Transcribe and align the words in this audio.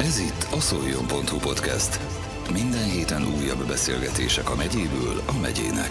Ez 0.00 0.18
itt 0.18 0.46
a 0.52 0.60
szoljon.hu 0.60 1.38
podcast. 1.38 2.00
Minden 2.52 2.90
héten 2.90 3.22
újabb 3.22 3.66
beszélgetések 3.66 4.50
a 4.50 4.54
megyéből 4.54 5.22
a 5.26 5.38
megyének. 5.40 5.90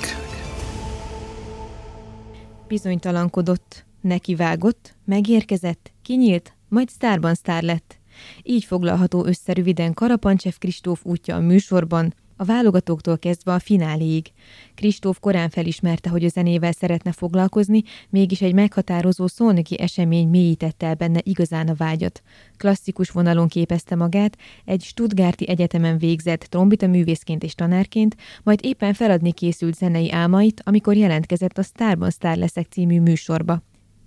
Bizonytalankodott, 2.67 3.85
nekivágott, 4.01 4.95
megérkezett, 5.05 5.91
kinyílt, 6.01 6.53
majd 6.69 6.89
sztárban 6.89 7.33
sztár 7.33 7.63
lett. 7.63 7.99
Így 8.43 8.63
foglalható 8.63 9.25
össze 9.25 9.53
röviden 9.53 9.93
Karapancsev 9.93 10.53
Kristóf 10.57 11.05
útja 11.05 11.35
a 11.35 11.39
műsorban, 11.39 12.13
a 12.37 12.43
válogatóktól 12.43 13.17
kezdve 13.17 13.53
a 13.53 13.59
fináléig. 13.59 14.31
Kristóf 14.75 15.19
korán 15.19 15.49
felismerte, 15.49 16.09
hogy 16.09 16.23
a 16.23 16.27
zenével 16.27 16.71
szeretne 16.71 17.11
foglalkozni, 17.11 17.83
mégis 18.09 18.41
egy 18.41 18.53
meghatározó 18.53 19.27
szolnoki 19.27 19.79
esemény 19.79 20.27
mélyítette 20.27 20.87
el 20.87 20.95
benne 20.95 21.19
igazán 21.23 21.67
a 21.67 21.73
vágyat. 21.73 22.21
Klasszikus 22.57 23.09
vonalon 23.09 23.47
képezte 23.47 23.95
magát, 23.95 24.37
egy 24.65 24.81
Stuttgarti 24.83 25.49
egyetemen 25.49 25.97
végzett 25.97 26.41
trombita 26.41 26.87
művészként 26.87 27.43
és 27.43 27.55
tanárként, 27.55 28.15
majd 28.43 28.59
éppen 28.63 28.93
feladni 28.93 29.31
készült 29.31 29.75
zenei 29.75 30.11
álmait, 30.11 30.61
amikor 30.65 30.95
jelentkezett 30.95 31.57
a 31.57 31.63
Starban 31.63 32.09
Star 32.09 32.37
leszek 32.37 32.67
című 32.69 33.01
műsorba. 33.01 33.61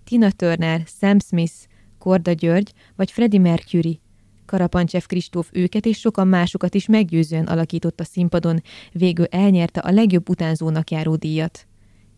Tina 0.05 0.31
Turner, 0.31 0.83
Sam 1.01 1.19
Smith, 1.19 1.55
Korda 1.99 2.33
György 2.33 2.73
vagy 2.97 3.11
Freddie 3.11 3.41
Mercury– 3.41 4.01
Karapancsev 4.51 5.03
Kristóf 5.03 5.49
őket 5.53 5.87
és 5.87 5.99
sokan 5.99 6.29
másokat 6.29 6.75
is 6.75 6.87
meggyőzően 6.87 7.47
alakított 7.47 8.01
a 8.01 8.05
színpadon, 8.05 8.63
végül 8.93 9.25
elnyerte 9.25 9.81
a 9.81 9.91
legjobb 9.91 10.29
utánzónak 10.29 10.91
járó 10.91 11.17
díjat. 11.17 11.67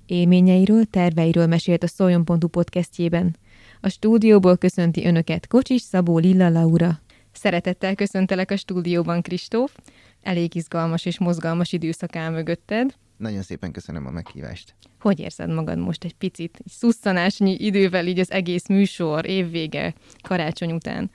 Élményeiről, 0.06 0.84
terveiről 0.84 1.46
mesélt 1.46 1.82
a 1.82 1.86
Szoljon.hu 1.86 2.48
podcastjében. 2.48 3.36
A 3.80 3.88
stúdióból 3.88 4.56
köszönti 4.56 5.06
önöket 5.06 5.46
Kocsis 5.46 5.80
Szabó 5.80 6.18
Lilla 6.18 6.48
Laura. 6.48 7.00
Szeretettel 7.32 7.94
köszöntelek 7.94 8.50
a 8.50 8.56
stúdióban, 8.56 9.22
Kristóf. 9.22 9.76
Elég 10.22 10.54
izgalmas 10.54 11.04
és 11.04 11.18
mozgalmas 11.18 11.72
időszak 11.72 12.16
áll 12.16 12.30
mögötted. 12.30 12.94
Nagyon 13.16 13.42
szépen 13.42 13.72
köszönöm 13.72 14.06
a 14.06 14.10
meghívást. 14.10 14.74
Hogy 15.00 15.20
érzed 15.20 15.50
magad 15.50 15.78
most 15.78 16.04
egy 16.04 16.14
picit, 16.14 16.56
egy 16.64 16.72
szusszanásnyi 16.72 17.56
idővel 17.58 18.06
így 18.06 18.18
az 18.18 18.30
egész 18.30 18.66
műsor, 18.66 19.26
évvége, 19.26 19.94
karácsony 20.22 20.72
után? 20.72 21.10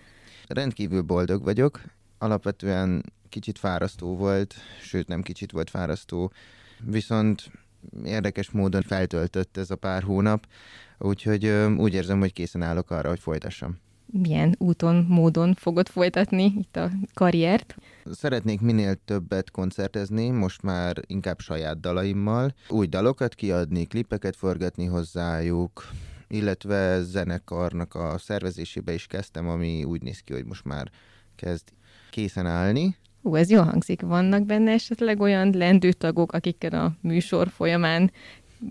Rendkívül 0.48 1.02
boldog 1.02 1.44
vagyok. 1.44 1.82
Alapvetően 2.18 3.04
kicsit 3.30 3.58
fárasztó 3.58 4.16
volt, 4.16 4.56
sőt 4.82 5.08
nem 5.08 5.22
kicsit 5.22 5.52
volt 5.52 5.70
fárasztó, 5.70 6.32
viszont 6.84 7.52
érdekes 8.04 8.50
módon 8.50 8.82
feltöltött 8.82 9.58
ez 9.58 9.72
a 9.72 9.76
pár 9.76 10.04
hónap, 10.04 10.48
úgyhogy 10.98 11.48
úgy 11.78 11.94
érzem, 11.94 12.20
hogy 12.20 12.34
készen 12.34 12.62
állok 12.62 12.92
arra, 12.92 13.10
hogy 13.10 13.20
folytassam. 13.20 13.78
Milyen 14.12 14.56
úton, 14.58 15.06
módon 15.08 15.54
fogod 15.54 15.88
folytatni 15.88 16.54
itt 16.58 16.76
a 16.76 16.92
karriert? 17.14 17.76
Szeretnék 18.12 18.62
minél 18.62 18.96
többet 19.06 19.52
koncertezni, 19.52 20.30
most 20.30 20.62
már 20.62 20.98
inkább 21.08 21.40
saját 21.40 21.80
dalaimmal, 21.80 22.54
új 22.70 22.86
dalokat 22.88 23.36
kiadni, 23.36 23.86
klipeket 23.86 24.36
forgatni 24.36 24.86
hozzájuk, 24.86 25.88
illetve 26.28 27.02
zenekarnak 27.02 27.96
a 27.96 28.18
szervezésébe 28.18 28.94
is 28.94 29.08
kezdtem, 29.08 29.48
ami 29.48 29.84
úgy 29.84 30.02
néz 30.02 30.20
ki, 30.20 30.34
hogy 30.34 30.46
most 30.46 30.66
már 30.66 30.92
kezd 31.36 31.64
készen 32.10 32.46
állni. 32.46 32.96
Hú, 33.22 33.36
ez 33.36 33.50
jó 33.50 33.62
hangzik. 33.62 34.02
Vannak 34.02 34.46
benne 34.46 34.72
esetleg 34.72 35.20
olyan 35.20 35.52
lendőtagok, 35.54 36.32
akikkel 36.32 36.74
a 36.74 36.96
műsor 37.02 37.50
folyamán 37.50 38.12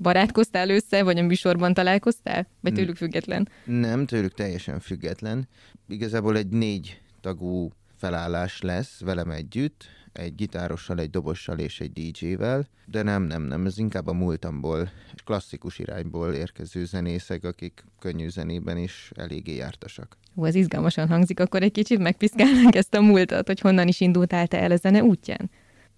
barátkoztál 0.03 0.71
össze, 0.71 1.03
vagy 1.03 1.19
a 1.19 1.23
műsorban 1.23 1.75
találkoztál? 1.75 2.47
Vagy 2.61 2.75
tőlük 2.75 2.97
független? 2.97 3.49
Nem, 3.65 4.07
tőlük 4.07 4.35
teljesen 4.35 4.81
független. 4.81 5.49
Igazából 5.89 6.37
egy 6.37 6.49
négy 6.49 7.01
tagú 7.21 7.71
felállás 7.97 8.61
lesz 8.61 9.01
velem 9.01 9.31
együtt, 9.31 9.85
egy 10.19 10.35
gitárossal, 10.35 10.99
egy 10.99 11.11
dobossal 11.11 11.59
és 11.59 11.81
egy 11.81 11.93
DJ-vel, 11.93 12.67
de 12.87 13.03
nem, 13.03 13.23
nem, 13.23 13.43
nem, 13.43 13.67
ez 13.67 13.79
inkább 13.79 14.07
a 14.07 14.13
múltamból, 14.13 14.91
klasszikus 15.25 15.79
irányból 15.79 16.33
érkező 16.33 16.85
zenészek, 16.85 17.45
akik 17.45 17.85
könnyű 17.99 18.29
zenében 18.29 18.77
is 18.77 19.13
eléggé 19.15 19.55
jártasak. 19.55 20.17
Hú, 20.35 20.45
ez 20.45 20.55
izgalmasan 20.55 21.09
hangzik, 21.09 21.41
akkor 21.41 21.63
egy 21.63 21.73
kicsit 21.73 21.99
megpiszkálnánk 21.99 22.75
ezt 22.75 22.95
a 22.95 23.01
múltat, 23.01 23.47
hogy 23.47 23.61
honnan 23.61 23.89
is 23.89 24.01
indultál 24.01 24.47
te 24.47 24.61
el 24.61 24.71
a 24.71 24.77
zene 24.77 25.03
útján? 25.03 25.51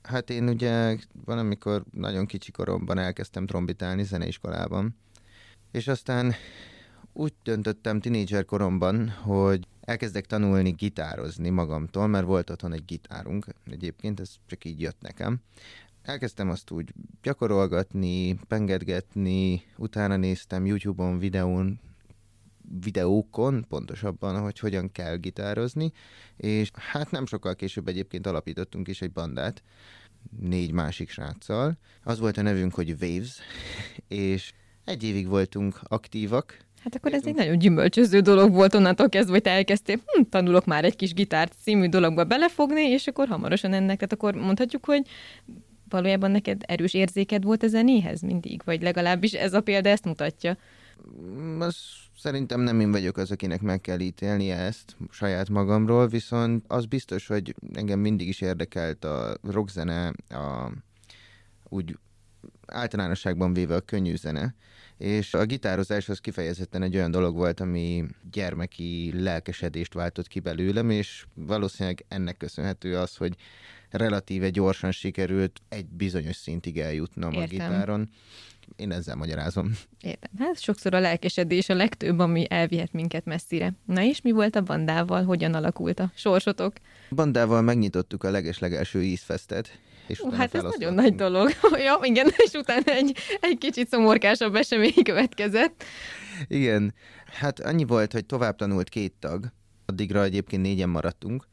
Hát 0.02 0.30
én 0.30 0.48
ugye 0.48 0.96
valamikor 1.24 1.84
nagyon 1.92 2.26
kicsi 2.26 2.50
koromban 2.50 2.98
elkezdtem 2.98 3.46
trombitálni 3.46 4.02
zeneiskolában, 4.02 4.96
és 5.72 5.88
aztán 5.88 6.34
úgy 7.12 7.32
döntöttem 7.42 8.00
tinédzser 8.00 8.44
koromban, 8.44 9.08
hogy 9.08 9.66
elkezdek 9.88 10.26
tanulni 10.26 10.70
gitározni 10.70 11.48
magamtól, 11.48 12.06
mert 12.06 12.26
volt 12.26 12.50
otthon 12.50 12.72
egy 12.72 12.84
gitárunk, 12.84 13.46
egyébként 13.70 14.20
ez 14.20 14.34
csak 14.46 14.64
így 14.64 14.80
jött 14.80 15.00
nekem. 15.00 15.40
Elkezdtem 16.02 16.50
azt 16.50 16.70
úgy 16.70 16.92
gyakorolgatni, 17.22 18.34
pengetgetni, 18.34 19.62
utána 19.76 20.16
néztem 20.16 20.66
YouTube-on, 20.66 21.18
videón, 21.18 21.80
videókon, 22.80 23.64
pontosabban, 23.68 24.40
hogy 24.40 24.58
hogyan 24.58 24.92
kell 24.92 25.16
gitározni, 25.16 25.92
és 26.36 26.70
hát 26.74 27.10
nem 27.10 27.26
sokkal 27.26 27.54
később 27.54 27.88
egyébként 27.88 28.26
alapítottunk 28.26 28.88
is 28.88 29.02
egy 29.02 29.12
bandát, 29.12 29.62
négy 30.40 30.72
másik 30.72 31.10
sráccal. 31.10 31.78
Az 32.02 32.18
volt 32.18 32.36
a 32.36 32.42
nevünk, 32.42 32.74
hogy 32.74 32.96
Waves, 33.00 33.38
és 34.08 34.52
egy 34.84 35.02
évig 35.02 35.28
voltunk 35.28 35.80
aktívak, 35.82 36.66
Hát 36.88 36.96
akkor 36.96 37.12
ez 37.12 37.26
egy 37.26 37.34
nagyon 37.34 37.58
gyümölcsöző 37.58 38.20
dolog 38.20 38.52
volt 38.52 38.74
onnantól 38.74 39.08
kezdve, 39.08 39.32
hogy 39.32 39.42
te 39.42 39.50
elkezdtél, 39.50 39.96
hm, 40.06 40.22
tanulok 40.30 40.64
már 40.64 40.84
egy 40.84 40.96
kis 40.96 41.14
gitárt 41.14 41.54
című 41.62 41.88
dologba 41.88 42.24
belefogni, 42.24 42.80
és 42.80 43.06
akkor 43.06 43.28
hamarosan 43.28 43.72
ennek, 43.72 43.96
tehát 43.96 44.12
akkor 44.12 44.34
mondhatjuk, 44.34 44.84
hogy 44.84 45.06
valójában 45.88 46.30
neked 46.30 46.62
erős 46.66 46.94
érzéked 46.94 47.44
volt 47.44 47.62
a 47.62 47.66
zenéhez 47.66 48.20
mindig, 48.20 48.60
vagy 48.64 48.82
legalábbis 48.82 49.32
ez 49.32 49.54
a 49.54 49.60
példa 49.60 49.88
ezt 49.88 50.04
mutatja. 50.04 50.56
Mm, 51.30 51.60
az 51.60 51.76
szerintem 52.18 52.60
nem 52.60 52.80
én 52.80 52.90
vagyok 52.90 53.16
az, 53.16 53.30
akinek 53.30 53.60
meg 53.60 53.80
kell 53.80 54.00
ítélni 54.00 54.50
ezt 54.50 54.96
saját 55.10 55.48
magamról, 55.48 56.06
viszont 56.06 56.64
az 56.68 56.86
biztos, 56.86 57.26
hogy 57.26 57.54
engem 57.72 58.00
mindig 58.00 58.28
is 58.28 58.40
érdekelt 58.40 59.04
a 59.04 59.36
rockzene, 59.42 60.06
a, 60.28 60.72
úgy 61.68 61.98
általánosságban 62.66 63.52
véve 63.52 63.74
a 63.74 63.80
könnyű 63.80 64.16
zene, 64.16 64.54
és 64.98 65.34
a 65.34 65.44
gitározás 65.44 66.08
az 66.08 66.18
kifejezetten 66.18 66.82
egy 66.82 66.96
olyan 66.96 67.10
dolog 67.10 67.36
volt, 67.36 67.60
ami 67.60 68.04
gyermeki 68.30 69.12
lelkesedést 69.22 69.94
váltott 69.94 70.26
ki 70.26 70.40
belőlem, 70.40 70.90
és 70.90 71.24
valószínűleg 71.34 72.04
ennek 72.08 72.36
köszönhető 72.36 72.96
az, 72.96 73.16
hogy 73.16 73.36
relatíve 73.90 74.50
gyorsan 74.50 74.92
sikerült 74.92 75.60
egy 75.68 75.86
bizonyos 75.86 76.36
szintig 76.36 76.78
eljutnom 76.78 77.32
Értem. 77.32 77.42
a 77.42 77.46
gitáron. 77.46 78.10
Én 78.76 78.92
ezzel 78.92 79.16
magyarázom. 79.16 79.72
Értem. 80.00 80.30
Hát 80.38 80.60
sokszor 80.60 80.94
a 80.94 81.00
lelkesedés 81.00 81.68
a 81.68 81.74
legtöbb, 81.74 82.18
ami 82.18 82.46
elvihet 82.48 82.92
minket 82.92 83.24
messzire. 83.24 83.74
Na 83.84 84.02
és 84.02 84.20
mi 84.20 84.30
volt 84.30 84.56
a 84.56 84.60
bandával? 84.60 85.24
Hogyan 85.24 85.54
alakult 85.54 86.00
a 86.00 86.10
sorsotok? 86.14 86.72
Bandával 87.10 87.62
megnyitottuk 87.62 88.24
a 88.24 88.30
leges-legelső 88.30 89.02
ízfesztet, 89.02 89.78
és 90.10 90.20
uh, 90.20 90.34
hát 90.34 90.54
ez 90.54 90.62
nagyon 90.62 90.94
nagy 90.94 91.14
dolog. 91.14 91.50
ja, 91.86 91.98
igen, 92.02 92.26
és 92.36 92.52
utána 92.52 92.92
egy, 92.92 93.16
egy 93.40 93.58
kicsit 93.58 93.88
szomorkásabb 93.88 94.54
esemény 94.54 95.02
következett. 95.04 95.84
Igen, 96.46 96.94
hát 97.26 97.60
annyi 97.60 97.84
volt, 97.84 98.12
hogy 98.12 98.26
tovább 98.26 98.56
tanult 98.56 98.88
két 98.88 99.14
tag, 99.18 99.52
addigra 99.86 100.22
egyébként 100.22 100.62
négyen 100.62 100.88
maradtunk. 100.88 101.46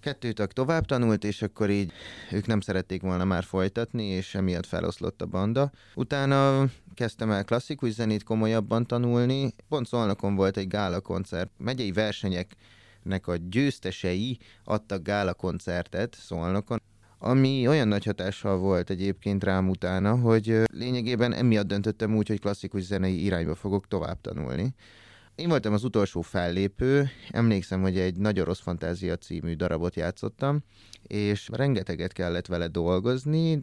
Kettő 0.00 0.32
tag 0.32 0.52
tovább 0.52 0.84
tanult, 0.84 1.24
és 1.24 1.42
akkor 1.42 1.70
így 1.70 1.92
ők 2.30 2.46
nem 2.46 2.60
szerették 2.60 3.02
volna 3.02 3.24
már 3.24 3.44
folytatni, 3.44 4.04
és 4.04 4.34
emiatt 4.34 4.66
feloszlott 4.66 5.22
a 5.22 5.26
banda. 5.26 5.70
Utána 5.94 6.64
kezdtem 6.94 7.30
el 7.30 7.44
klasszikus 7.44 7.92
zenét 7.92 8.22
komolyabban 8.22 8.86
tanulni. 8.86 9.54
Pont 9.68 9.86
Szolnokon 9.86 10.34
volt 10.34 10.56
egy 10.56 10.68
gála 10.68 11.00
koncert, 11.00 11.50
megyei 11.56 11.92
versenyeknek 11.92 13.26
a 13.26 13.36
győztesei 13.36 14.38
adtak 14.64 15.02
gála 15.02 15.34
koncertet 15.34 16.16
Szolnokon 16.20 16.82
ami 17.22 17.68
olyan 17.68 17.88
nagy 17.88 18.04
hatással 18.04 18.58
volt 18.58 18.90
egyébként 18.90 19.44
rám 19.44 19.68
utána, 19.68 20.16
hogy 20.16 20.62
lényegében 20.72 21.32
emiatt 21.32 21.66
döntöttem 21.66 22.16
úgy, 22.16 22.28
hogy 22.28 22.40
klasszikus 22.40 22.82
zenei 22.82 23.24
irányba 23.24 23.54
fogok 23.54 23.88
tovább 23.88 24.20
tanulni. 24.20 24.74
Én 25.40 25.48
voltam 25.48 25.72
az 25.72 25.84
utolsó 25.84 26.20
fellépő, 26.20 27.08
emlékszem, 27.30 27.80
hogy 27.80 27.98
egy 27.98 28.16
Nagy 28.16 28.40
Orosz 28.40 28.60
Fantázia 28.60 29.16
című 29.16 29.54
darabot 29.54 29.96
játszottam, 29.96 30.60
és 31.02 31.48
rengeteget 31.52 32.12
kellett 32.12 32.46
vele 32.46 32.68
dolgozni, 32.68 33.60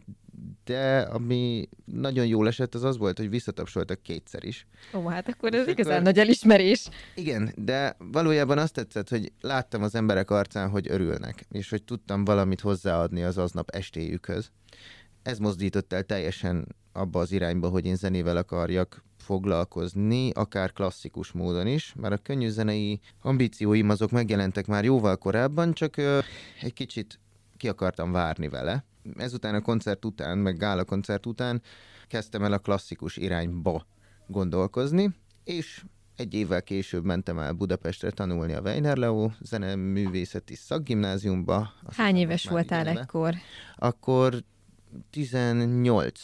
de 0.64 0.98
ami 1.00 1.68
nagyon 1.84 2.26
jól 2.26 2.46
esett, 2.46 2.74
az 2.74 2.82
az 2.82 2.96
volt, 2.96 3.18
hogy 3.18 3.30
visszatapsoltak 3.30 4.02
kétszer 4.02 4.44
is. 4.44 4.66
Ó, 4.94 5.06
hát 5.06 5.28
akkor 5.28 5.54
ez 5.54 5.66
és 5.66 5.72
igazán 5.72 5.92
akkor... 5.92 6.04
nagy 6.04 6.18
elismerés. 6.18 6.88
Igen, 7.14 7.52
de 7.56 7.96
valójában 7.98 8.58
azt 8.58 8.74
tetszett, 8.74 9.08
hogy 9.08 9.32
láttam 9.40 9.82
az 9.82 9.94
emberek 9.94 10.30
arcán, 10.30 10.68
hogy 10.70 10.86
örülnek, 10.90 11.46
és 11.50 11.70
hogy 11.70 11.82
tudtam 11.82 12.24
valamit 12.24 12.60
hozzáadni 12.60 13.22
az 13.22 13.38
aznap 13.38 13.70
estéjükhöz. 13.70 14.50
Ez 15.22 15.38
mozdított 15.38 15.92
el 15.92 16.02
teljesen 16.02 16.76
abba 16.92 17.20
az 17.20 17.32
irányba, 17.32 17.68
hogy 17.68 17.86
én 17.86 17.96
zenével 17.96 18.36
akarjak 18.36 19.06
foglalkozni, 19.28 20.30
akár 20.30 20.72
klasszikus 20.72 21.32
módon 21.32 21.66
is, 21.66 21.94
mert 21.96 22.14
a 22.14 22.16
könnyű 22.16 22.48
zenei 22.48 23.00
ambícióim 23.22 23.88
azok 23.88 24.10
megjelentek 24.10 24.66
már 24.66 24.84
jóval 24.84 25.16
korábban, 25.16 25.72
csak 25.72 25.96
egy 26.60 26.72
kicsit 26.72 27.20
ki 27.56 27.68
akartam 27.68 28.12
várni 28.12 28.48
vele. 28.48 28.84
Ezután 29.16 29.54
a 29.54 29.60
koncert 29.60 30.04
után, 30.04 30.38
meg 30.38 30.56
gála 30.56 30.84
koncert 30.84 31.26
után 31.26 31.62
kezdtem 32.06 32.44
el 32.44 32.52
a 32.52 32.58
klasszikus 32.58 33.16
irányba 33.16 33.86
gondolkozni, 34.26 35.14
és 35.44 35.84
egy 36.16 36.34
évvel 36.34 36.62
később 36.62 37.04
mentem 37.04 37.38
el 37.38 37.52
Budapestre 37.52 38.10
tanulni 38.10 38.52
a 38.52 38.60
Weiner 38.60 38.96
Leo 38.96 39.30
zeneművészeti 39.40 40.54
szakgimnáziumba. 40.54 41.72
Azt 41.82 41.96
Hány 41.96 42.16
éves 42.16 42.44
voltál 42.44 42.86
igen, 42.86 42.98
ekkor? 42.98 43.34
Akkor 43.76 44.44
18, 45.10 46.20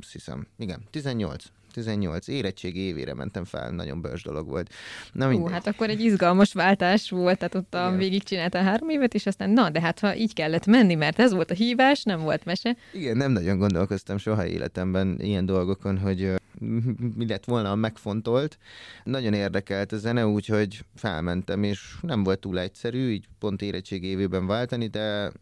azt 0.00 0.12
hiszem, 0.12 0.46
igen, 0.58 0.82
18. 0.90 1.44
18 1.76 2.28
érettségi 2.28 2.80
évére 2.80 3.14
mentem 3.14 3.44
fel, 3.44 3.70
nagyon 3.70 4.00
bős 4.00 4.22
dolog 4.22 4.48
volt. 4.48 4.72
Na 5.12 5.32
Hú, 5.32 5.46
hát 5.46 5.66
akkor 5.66 5.90
egy 5.90 6.00
izgalmas 6.00 6.52
váltás 6.52 7.10
volt, 7.10 7.38
tehát 7.38 7.54
ott 7.54 7.74
a 7.74 7.96
végigcsináltál 7.96 8.64
három 8.64 8.88
évet, 8.88 9.14
és 9.14 9.26
aztán 9.26 9.50
na, 9.50 9.70
de 9.70 9.80
hát 9.80 10.00
ha 10.00 10.16
így 10.16 10.34
kellett 10.34 10.66
menni, 10.66 10.94
mert 10.94 11.18
ez 11.18 11.32
volt 11.32 11.50
a 11.50 11.54
hívás, 11.54 12.02
nem 12.02 12.20
volt 12.20 12.44
mese. 12.44 12.76
Igen, 12.92 13.16
nem 13.16 13.32
nagyon 13.32 13.58
gondolkoztam 13.58 14.18
soha 14.18 14.46
életemben 14.46 15.16
ilyen 15.20 15.46
dolgokon, 15.46 15.98
hogy 15.98 16.34
mi 17.18 17.26
lett 17.26 17.44
volna 17.44 17.70
a 17.70 17.74
megfontolt. 17.74 18.58
Nagyon 19.04 19.32
érdekelt 19.32 19.92
a 19.92 19.96
zene, 19.96 20.26
úgyhogy 20.26 20.84
felmentem, 20.94 21.62
és 21.62 21.94
nem 22.00 22.22
volt 22.22 22.38
túl 22.38 22.58
egyszerű, 22.58 23.10
így 23.10 23.24
pont 23.38 23.62
érettségi 23.62 24.06
évében 24.06 24.46
váltani, 24.46 24.86
de 24.86 25.32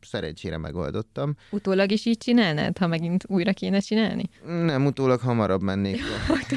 szerencsére 0.00 0.58
megoldottam. 0.58 1.36
Utólag 1.50 1.90
is 1.90 2.06
így 2.06 2.18
csinálnád, 2.18 2.78
ha 2.78 2.86
megint 2.86 3.24
újra 3.28 3.52
kéne 3.52 3.78
csinálni? 3.78 4.24
Nem, 4.46 4.86
utólag 4.86 5.20
hamarabb 5.20 5.62
mennék. 5.62 6.00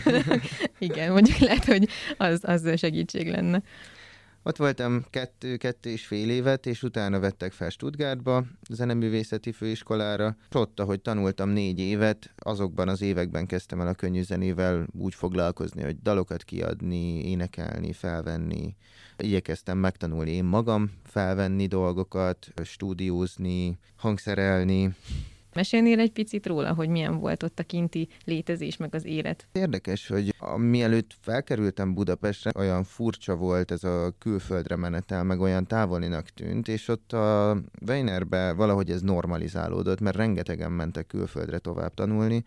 Igen, 0.80 1.12
mondjuk 1.12 1.38
lehet, 1.38 1.66
hogy 1.66 1.90
az, 2.18 2.40
az 2.44 2.78
segítség 2.78 3.30
lenne. 3.30 3.62
Ott 4.44 4.58
voltam 4.58 5.06
kettő, 5.10 5.58
kettő 5.58 5.90
és 5.90 6.06
fél 6.06 6.30
évet, 6.30 6.66
és 6.66 6.84
utána 6.84 7.20
vettek 7.20 7.52
fel 7.52 7.70
Stuttgartba, 7.70 8.46
zeneművészeti 8.70 9.52
főiskolára. 9.52 10.36
Ott, 10.52 10.80
ahogy 10.80 11.02
tanultam 11.02 11.50
négy 11.50 11.80
évet, 11.80 12.34
azokban 12.38 12.90
az 12.90 13.02
években 13.02 13.46
kezdtem 13.46 13.82
el 13.82 13.88
a 13.88 13.94
könnyű 13.94 14.22
zenével 14.22 14.88
úgy 15.00 15.16
foglalkozni, 15.16 15.84
hogy 15.84 16.02
dalokat 16.02 16.44
kiadni, 16.44 17.30
énekelni, 17.30 17.94
felvenni. 17.94 18.76
Igyekeztem 19.18 19.78
megtanulni 19.78 20.32
én 20.32 20.44
magam, 20.44 20.92
felvenni 21.04 21.68
dolgokat, 21.68 22.48
stúdiózni, 22.64 23.78
hangszerelni. 23.96 24.96
Mesélnél 25.54 26.00
egy 26.00 26.12
picit 26.12 26.48
róla, 26.48 26.74
hogy 26.74 26.90
milyen 26.90 27.20
volt 27.20 27.44
ott 27.44 27.60
a 27.60 27.64
kinti 27.64 28.08
létezés, 28.26 28.78
meg 28.78 28.96
az 28.96 29.06
élet? 29.06 29.48
Érdekes, 29.52 30.08
hogy 30.08 30.36
a, 30.38 30.58
mielőtt 30.58 31.16
felkerültem 31.22 31.94
Budapestre, 31.94 32.52
olyan 32.56 32.84
furcsa 32.84 33.36
volt 33.36 33.72
ez 33.72 33.84
a 33.84 34.14
külföldre 34.20 34.76
menetel, 34.76 35.24
meg 35.24 35.40
olyan 35.40 35.68
távolinak 35.68 36.30
tűnt, 36.30 36.68
és 36.68 36.88
ott 36.88 37.14
a 37.14 37.58
Weinerbe 37.88 38.54
valahogy 38.54 38.90
ez 38.90 39.02
normalizálódott, 39.02 40.00
mert 40.00 40.16
rengetegen 40.16 40.72
mentek 40.72 41.08
külföldre 41.08 41.58
tovább 41.58 41.94
tanulni, 41.94 42.46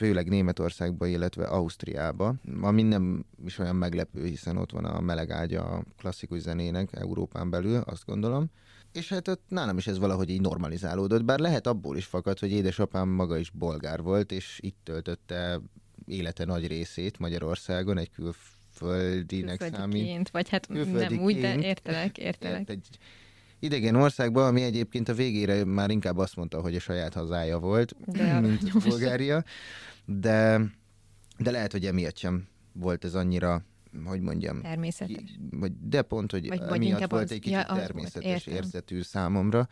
főleg 0.00 0.28
Németországba, 0.28 1.06
illetve 1.06 1.44
Ausztriába, 1.44 2.34
ami 2.60 2.82
nem 2.82 3.24
is 3.44 3.58
olyan 3.58 3.76
meglepő, 3.76 4.24
hiszen 4.24 4.56
ott 4.56 4.70
van 4.70 4.84
a 4.84 5.00
meleg 5.00 5.30
ágya 5.30 5.62
a 5.62 5.84
klasszikus 5.98 6.40
zenének 6.40 6.88
Európán 6.92 7.50
belül, 7.50 7.76
azt 7.76 8.04
gondolom. 8.06 8.50
És 8.92 9.08
hát 9.08 9.28
ott 9.28 9.42
nálam 9.48 9.78
is 9.78 9.86
ez 9.86 9.98
valahogy 9.98 10.30
így 10.30 10.40
normalizálódott, 10.40 11.24
bár 11.24 11.38
lehet 11.38 11.66
abból 11.66 11.96
is 11.96 12.04
fakad, 12.04 12.38
hogy 12.38 12.50
édesapám 12.50 13.08
maga 13.08 13.38
is 13.38 13.50
bolgár 13.50 14.02
volt, 14.02 14.32
és 14.32 14.58
itt 14.62 14.78
töltötte 14.82 15.60
élete 16.06 16.44
nagy 16.44 16.66
részét 16.66 17.18
Magyarországon, 17.18 17.98
egy 17.98 18.10
külföldinek 18.10 19.62
számít. 19.72 20.30
Vagy 20.30 20.48
hát 20.48 20.68
nem 20.68 21.18
úgy, 21.18 21.40
de 21.40 21.58
értelek, 21.58 22.18
értelek. 22.18 22.60
Ért 22.60 22.70
egy 22.70 22.98
idegen 23.60 23.94
országba, 23.94 24.46
ami 24.46 24.62
egyébként 24.62 25.08
a 25.08 25.14
végére 25.14 25.64
már 25.64 25.90
inkább 25.90 26.18
azt 26.18 26.36
mondta, 26.36 26.60
hogy 26.60 26.74
a 26.74 26.80
saját 26.80 27.14
hazája 27.14 27.58
volt, 27.58 27.94
De 28.06 28.40
mint. 28.40 28.82
Bulgária, 28.88 29.44
de, 30.04 30.60
de 31.38 31.50
lehet, 31.50 31.72
hogy 31.72 31.86
emiatt 31.86 32.16
sem 32.16 32.48
volt 32.72 33.04
ez 33.04 33.14
annyira, 33.14 33.64
hogy 34.04 34.20
mondjam, 34.20 34.60
Természetes. 34.62 35.38
vagy, 35.50 35.72
de 35.88 36.02
pont, 36.02 36.30
hogy 36.30 36.48
Vagy- 36.48 36.68
vagy, 36.68 36.82
inkább 36.84 37.10
volt 37.10 37.22
az- 37.22 37.32
egy 37.32 37.46
ja, 37.46 37.52
kicsit 37.58 37.68
volt, 37.70 37.80
természetes 37.80 38.46
érzetű 38.46 39.02
számomra. 39.02 39.68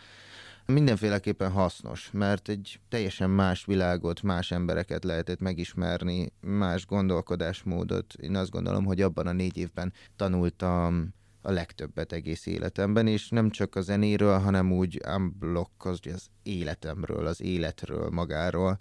Mindenféleképpen 0.67 1.51
hasznos, 1.51 2.11
mert 2.13 2.49
egy 2.49 2.81
teljesen 2.89 3.31
más 3.31 3.65
világot, 3.65 4.23
más 4.23 4.51
embereket 4.51 5.05
lehetett 5.05 5.41
megismerni, 5.41 6.33
más 6.41 6.87
gondolkodásmódot. 6.87 8.15
Én 8.15 8.37
azt 8.37 8.51
gondolom, 8.51 8.85
hogy 8.85 9.01
abban 9.03 9.27
a 9.27 9.33
négy 9.33 9.57
évben 9.57 9.93
tanultam 10.17 11.15
a 11.43 11.51
legtöbbet 11.51 12.13
egész 12.13 12.47
életemben, 12.47 13.07
és 13.07 13.29
nem 13.29 13.51
csak 13.51 13.75
a 13.75 13.81
zenéről, 13.81 14.39
hanem 14.39 14.73
úgy 14.73 15.01
unblock 15.17 15.85
az, 15.85 15.99
az 16.15 16.27
életemről, 16.43 17.27
az 17.27 17.41
életről 17.43 18.11
magáról. 18.11 18.79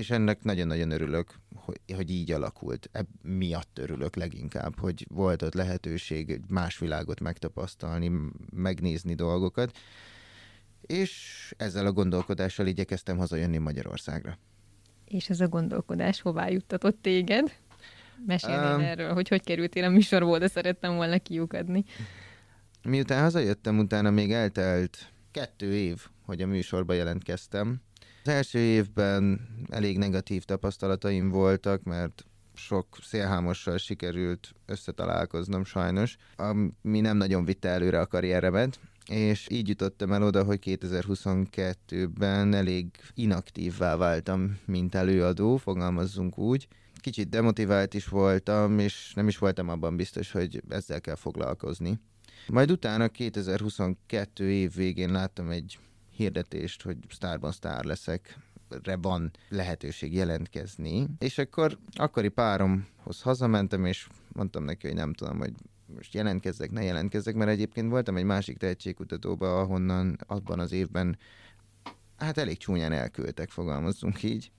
És 0.00 0.10
ennek 0.10 0.42
nagyon-nagyon 0.42 0.90
örülök, 0.90 1.34
hogy, 1.54 1.80
hogy 1.94 2.10
így 2.10 2.30
alakult. 2.32 2.88
Ebb 2.92 3.06
miatt 3.22 3.78
örülök 3.78 4.16
leginkább, 4.16 4.78
hogy 4.78 5.06
volt 5.08 5.42
ott 5.42 5.54
lehetőség 5.54 6.40
más 6.48 6.78
világot 6.78 7.20
megtapasztalni, 7.20 8.10
megnézni 8.54 9.14
dolgokat. 9.14 9.76
És 10.80 11.54
ezzel 11.56 11.86
a 11.86 11.92
gondolkodással 11.92 12.66
igyekeztem 12.66 13.16
hazajönni 13.16 13.58
Magyarországra. 13.58 14.38
És 15.04 15.30
ez 15.30 15.40
a 15.40 15.48
gondolkodás 15.48 16.20
hová 16.20 16.48
juttatott 16.48 17.02
téged? 17.02 17.56
Mesélnél 18.26 18.74
Um, 18.74 18.80
erről, 18.80 19.12
hogy 19.12 19.28
hogy 19.28 19.42
kerültél 19.42 19.84
a 19.84 19.88
műsorból, 19.88 20.38
de 20.38 20.48
szerettem 20.48 20.94
volna 20.94 21.18
kiukadni. 21.18 21.84
Miután 22.82 23.22
hazajöttem, 23.22 23.78
utána 23.78 24.10
még 24.10 24.32
eltelt 24.32 25.12
kettő 25.30 25.74
év, 25.74 26.06
hogy 26.24 26.42
a 26.42 26.46
műsorba 26.46 26.92
jelentkeztem. 26.92 27.80
Első 28.30 28.58
évben 28.58 29.48
elég 29.68 29.98
negatív 29.98 30.44
tapasztalataim 30.44 31.28
voltak, 31.30 31.82
mert 31.82 32.24
sok 32.54 32.86
szélhámossal 33.02 33.78
sikerült 33.78 34.54
összetalálkoznom 34.66 35.64
sajnos, 35.64 36.16
ami 36.36 37.00
nem 37.00 37.16
nagyon 37.16 37.44
vitte 37.44 37.68
előre 37.68 38.00
a 38.00 38.06
karrieremet, 38.06 38.80
és 39.08 39.46
így 39.50 39.68
jutottam 39.68 40.12
el 40.12 40.22
oda, 40.22 40.44
hogy 40.44 40.58
2022-ben 40.64 42.54
elég 42.54 42.86
inaktívvá 43.14 43.96
váltam, 43.96 44.58
mint 44.64 44.94
előadó, 44.94 45.56
fogalmazzunk 45.56 46.38
úgy. 46.38 46.68
Kicsit 47.00 47.28
demotivált 47.28 47.94
is 47.94 48.08
voltam, 48.08 48.78
és 48.78 49.12
nem 49.14 49.28
is 49.28 49.38
voltam 49.38 49.68
abban 49.68 49.96
biztos, 49.96 50.32
hogy 50.32 50.62
ezzel 50.68 51.00
kell 51.00 51.16
foglalkozni. 51.16 52.00
Majd 52.48 52.70
utána 52.70 53.08
2022 53.08 54.50
év 54.50 54.74
végén 54.74 55.12
láttam 55.12 55.50
egy 55.50 55.78
hirdetést, 56.20 56.82
hogy 56.82 56.96
Starban 57.08 57.52
Star 57.52 57.84
leszek, 57.84 58.38
re 58.82 58.96
van 58.96 59.30
lehetőség 59.48 60.14
jelentkezni, 60.14 61.06
és 61.18 61.38
akkor 61.38 61.78
akkori 61.92 62.28
páromhoz 62.28 63.22
hazamentem, 63.22 63.84
és 63.84 64.06
mondtam 64.32 64.64
neki, 64.64 64.86
hogy 64.86 64.96
nem 64.96 65.12
tudom, 65.12 65.38
hogy 65.38 65.52
most 65.94 66.14
jelentkezzek, 66.14 66.70
ne 66.70 66.82
jelentkezzek, 66.82 67.34
mert 67.34 67.50
egyébként 67.50 67.90
voltam 67.90 68.16
egy 68.16 68.24
másik 68.24 68.56
tehetségkutatóba, 68.56 69.60
ahonnan 69.60 70.18
abban 70.26 70.60
az 70.60 70.72
évben 70.72 71.18
hát 72.16 72.38
elég 72.38 72.56
csúnyán 72.56 72.92
elküldtek, 72.92 73.50
fogalmazzunk 73.50 74.22
így. 74.22 74.50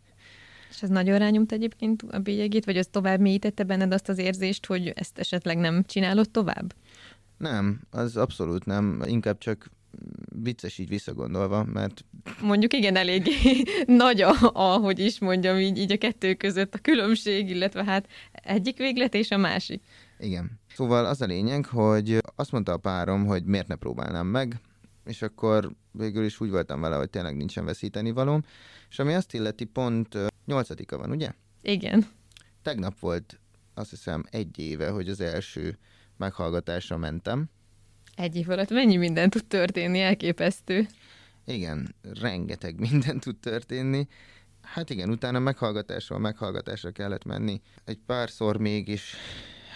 És 0.70 0.82
ez 0.82 0.89
nagyon 0.89 1.18
rányomta 1.18 1.56
egyébként 1.56 2.01
a 2.01 2.20
bélyegét, 2.20 2.65
vagy 2.65 2.77
az 2.77 2.88
tovább 2.91 3.20
mélyítette 3.20 3.63
benned 3.63 3.94
azt 3.94 4.10
az 4.10 4.18
érzést, 4.18 4.65
hogy 4.65 4.88
ezt 4.88 5.18
esetleg 5.18 5.58
nem 5.58 5.84
csinálod 5.84 6.30
tovább? 6.30 6.74
Nem, 7.38 7.82
az 7.89 8.18
abszolút 8.18 8.65
nem, 8.65 9.03
inkább 9.06 9.38
csak 9.38 9.70
vicces 10.36 10.77
így 10.77 10.88
visszagondolva, 10.88 11.63
mert 11.63 12.05
Mondjuk 12.41 12.74
igen, 12.74 12.95
eléggé 12.95 13.63
nagy, 13.86 14.21
a, 14.21 14.33
ahogy 14.53 15.00
is 15.00 15.19
mondjam, 15.19 15.57
így, 15.57 15.77
így 15.77 15.91
a 15.91 15.98
kettő 15.98 16.33
között 16.33 16.74
a 16.74 16.79
különbség, 16.79 17.50
illetve 17.50 17.83
hát 17.83 18.07
egyik 18.31 18.77
véglet 18.77 19.13
és 19.13 19.31
a 19.31 19.38
másik. 19.38 19.83
Igen. 20.19 20.60
Szóval 20.75 21.05
az 21.05 21.21
a 21.21 21.25
lényeg, 21.25 21.65
hogy 21.65 22.17
azt 22.36 22.51
mondta 22.51 22.71
a 22.71 22.77
párom, 22.77 23.25
hogy 23.25 23.43
miért 23.43 23.67
ne 23.67 23.75
próbálnám 23.75 24.27
meg, 24.27 24.60
és 25.05 25.21
akkor 25.21 25.71
végül 25.91 26.25
is 26.25 26.39
úgy 26.39 26.50
voltam 26.50 26.81
vele, 26.81 26.95
hogy 26.95 27.10
tényleg 27.10 27.36
nincsen 27.36 27.65
veszíteni 27.65 28.12
valóm. 28.12 28.41
És 28.89 29.00
ami 29.00 29.13
azt 29.13 29.33
illeti, 29.33 29.65
pont 29.65 30.17
nyolcadika 30.45 30.98
van, 30.98 31.12
ugye? 31.12 31.31
Igen. 31.62 32.05
Tegnap 32.62 33.00
volt 33.00 33.39
azt 33.74 33.89
hiszem 33.89 34.24
egy 34.29 34.60
éve, 34.60 34.89
hogy 34.89 35.10
az 35.10 35.21
első 35.21 35.77
meghallgatásra 36.17 36.98
mentem. 36.98 37.50
Egy 38.22 38.36
év 38.36 38.50
alatt 38.50 38.70
mennyi 38.70 38.96
minden 38.96 39.30
tud 39.30 39.46
történni, 39.46 40.00
elképesztő. 40.00 40.88
Igen, 41.46 41.96
rengeteg 42.01 42.80
minden 42.90 43.20
tud 43.20 43.38
történni. 43.38 44.08
Hát 44.62 44.90
igen, 44.90 45.10
utána 45.10 45.40
meghallgatásról 45.40 46.20
meghallgatásra 46.20 46.92
kellett 46.92 47.24
menni. 47.24 47.62
Egy 47.86 48.00
párszor 48.06 48.58
mégis, 48.58 49.16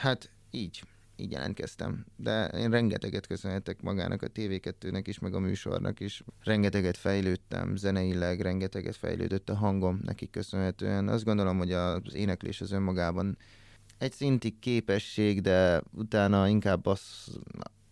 hát 0.01 0.29
így. 0.51 0.83
így 1.15 1.31
jelentkeztem. 1.31 2.05
De 2.15 2.47
én 2.47 2.69
rengeteget 2.69 3.27
köszönhetek 3.27 3.81
magának 3.81 4.21
a 4.21 4.27
TV2-nek 4.27 5.03
is, 5.03 5.19
meg 5.19 5.33
a 5.33 5.39
műsornak 5.39 5.99
is. 5.99 6.23
Rengeteget 6.43 6.97
fejlődtem 6.97 7.75
zeneileg, 7.75 8.41
rengeteget 8.41 8.95
fejlődött 8.95 9.49
a 9.49 9.55
hangom 9.55 9.99
neki 10.03 10.29
köszönhetően. 10.29 11.07
Azt 11.07 11.23
gondolom, 11.23 11.57
hogy 11.57 11.71
az 11.71 12.13
éneklés 12.13 12.61
az 12.61 12.71
önmagában 12.71 13.37
egy 13.97 14.11
szintig 14.11 14.59
képesség, 14.59 15.41
de 15.41 15.81
utána 15.91 16.47
inkább 16.47 16.85
az... 16.85 17.01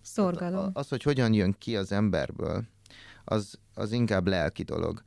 Szorgalom. 0.04 0.70
Az, 0.74 0.88
hogy 0.90 1.04
hogyan 1.04 1.34
jön 1.34 1.56
ki 1.58 1.78
az 1.78 1.92
emberből, 1.92 2.64
az, 3.24 3.60
az 3.74 3.92
inkább 3.92 4.28
lelki 4.28 4.64
dolog 4.64 5.04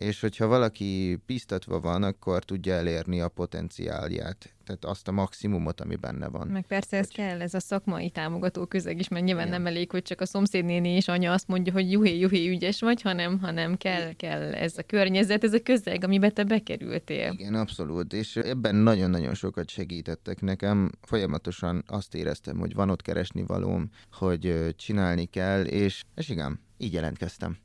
és 0.00 0.20
hogyha 0.20 0.46
valaki 0.46 1.18
biztatva 1.26 1.80
van, 1.80 2.02
akkor 2.02 2.44
tudja 2.44 2.74
elérni 2.74 3.20
a 3.20 3.28
potenciálját, 3.28 4.54
tehát 4.64 4.84
azt 4.84 5.08
a 5.08 5.12
maximumot, 5.12 5.80
ami 5.80 5.96
benne 5.96 6.28
van. 6.28 6.48
Meg 6.48 6.66
persze 6.66 6.96
ez 6.96 7.06
hogy... 7.06 7.14
kell, 7.14 7.40
ez 7.40 7.54
a 7.54 7.60
szakmai 7.60 8.10
támogató 8.10 8.66
közeg 8.66 8.98
is, 8.98 9.08
mert 9.08 9.24
nyilván 9.24 9.46
Igen. 9.46 9.60
nem 9.60 9.72
elég, 9.72 9.90
hogy 9.90 10.02
csak 10.02 10.20
a 10.20 10.26
szomszédnéni 10.26 10.88
és 10.88 11.08
anya 11.08 11.32
azt 11.32 11.48
mondja, 11.48 11.72
hogy 11.72 11.90
juhé, 11.90 12.18
juhé, 12.18 12.48
ügyes 12.48 12.80
vagy, 12.80 13.02
hanem, 13.02 13.38
hanem 13.38 13.76
kell, 13.76 14.12
kell 14.12 14.54
ez 14.54 14.78
a 14.78 14.82
környezet, 14.82 15.44
ez 15.44 15.52
a 15.52 15.62
közeg, 15.62 16.04
amiben 16.04 16.34
te 16.34 16.44
bekerültél. 16.44 17.32
Igen, 17.32 17.54
abszolút, 17.54 18.12
és 18.12 18.36
ebben 18.36 18.74
nagyon-nagyon 18.74 19.34
sokat 19.34 19.68
segítettek 19.68 20.40
nekem. 20.40 20.90
Folyamatosan 21.02 21.84
azt 21.86 22.14
éreztem, 22.14 22.58
hogy 22.58 22.74
van 22.74 22.90
ott 22.90 23.02
keresni 23.02 23.42
valóm, 23.46 23.90
hogy 24.12 24.74
csinálni 24.76 25.24
kell, 25.24 25.62
és, 25.64 26.02
és 26.14 26.28
igen, 26.28 26.60
így 26.78 26.92
jelentkeztem. 26.92 27.58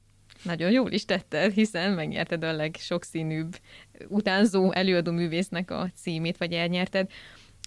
Nagyon 0.46 0.72
jól 0.72 0.92
is 0.92 1.06
tetted, 1.06 1.54
hiszen 1.54 1.92
megnyerted 1.92 2.44
a 2.44 2.54
legsokszínűbb 2.54 3.60
utánzó 4.08 4.72
előadó 4.72 5.12
művésznek 5.12 5.72
a 5.72 5.90
címét, 5.96 6.38
vagy 6.38 6.54
elnyerted. 6.54 7.10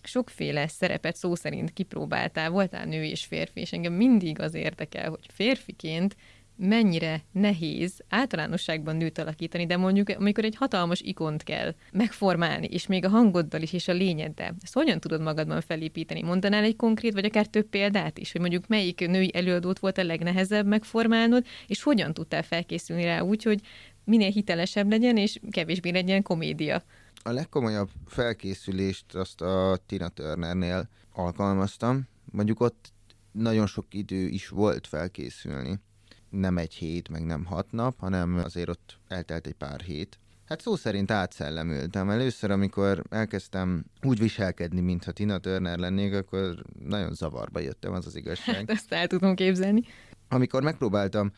Sokféle 0.03 0.69
szerepet 0.69 1.17
szó 1.17 1.35
szerint 1.35 1.73
kipróbáltál, 1.73 2.51
voltál 2.51 2.85
nő 2.85 3.05
és 3.05 3.25
férfi, 3.25 3.61
és 3.61 3.73
engem 3.73 3.93
mindig 3.93 4.41
az 4.41 4.55
érdekel, 4.55 5.09
hogy 5.09 5.27
férfiként 5.29 6.17
mennyire 6.59 7.25
nehéz 7.33 8.01
általánosságban 8.09 8.97
nőt 8.97 9.19
alakítani, 9.19 9.67
de 9.67 9.77
mondjuk 9.77 10.09
amikor 10.09 10.45
egy 10.45 10.57
hatalmas 10.57 11.01
ikont 11.01 11.43
kell 11.43 11.75
megformálni, 11.93 12.67
és 12.67 12.87
még 12.87 13.05
a 13.05 13.09
hangoddal 13.09 13.63
is, 13.63 13.73
és 13.73 13.89
a 13.89 13.93
lényeddel, 13.93 14.55
ezt 14.63 14.75
hogyan 14.75 15.01
tudod 15.01 15.21
magadban 15.21 15.61
felépíteni? 15.61 16.23
Mondanál 16.23 16.65
egy 16.65 16.77
konkrét, 16.77 17.13
vagy 17.13 17.25
akár 17.25 17.47
több 17.47 17.67
példát 17.67 18.19
is, 18.19 18.33
hogy 18.33 18.41
mondjuk 18.41 18.67
melyik 18.67 19.07
női 19.07 19.35
előadót 19.35 19.79
volt 19.79 19.99
a 19.99 20.05
legnehezebb 20.05 20.67
megformálnod, 20.67 21.47
és 21.67 21.83
hogyan 21.83 22.15
tudtál 22.15 22.43
felkészülni 22.43 23.05
rá 23.05 23.21
úgy, 23.21 23.43
hogy 23.43 23.61
minél 24.05 24.31
hitelesebb 24.31 24.91
legyen, 24.91 25.17
és 25.17 25.39
kevésbé 25.51 25.91
legyen 25.91 26.23
komédia? 26.23 26.83
A 27.23 27.31
legkomolyabb 27.31 27.91
felkészülést 28.07 29.15
azt 29.15 29.41
a 29.41 29.79
Tina 29.87 30.09
Turnernél 30.09 30.89
alkalmaztam. 31.13 32.09
Mondjuk 32.33 32.61
ott 32.61 32.93
nagyon 33.33 33.67
sok 33.67 33.87
idő 33.91 34.27
is 34.27 34.49
volt 34.49 34.87
felkészülni 34.87 35.81
nem 36.31 36.59
egy 36.59 36.75
hét, 36.75 37.09
meg 37.09 37.25
nem 37.25 37.45
hat 37.45 37.73
nap, 37.73 37.99
hanem 37.99 38.41
azért 38.45 38.69
ott 38.69 38.99
eltelt 39.09 39.47
egy 39.47 39.55
pár 39.55 39.81
hét. 39.81 40.19
Hát 40.45 40.61
szó 40.61 40.77
szerint 40.77 41.11
átszellemültem. 41.11 42.11
Először, 42.11 42.51
amikor 42.51 43.03
elkezdtem 43.11 43.85
úgy 44.03 44.19
viselkedni, 44.19 44.81
mintha 44.81 45.13
Tina 45.13 45.39
Turner 45.39 45.79
lennék, 45.79 46.15
akkor 46.15 46.63
nagyon 46.85 47.15
zavarba 47.15 47.61
jöttem, 47.61 47.93
az 47.93 48.07
az 48.07 48.17
igazság. 48.17 48.55
Hát 48.55 48.71
ezt 48.71 48.93
el 48.93 49.07
tudom 49.07 49.35
képzelni. 49.35 49.83
Amikor 50.29 50.63
megpróbáltam 50.63 51.33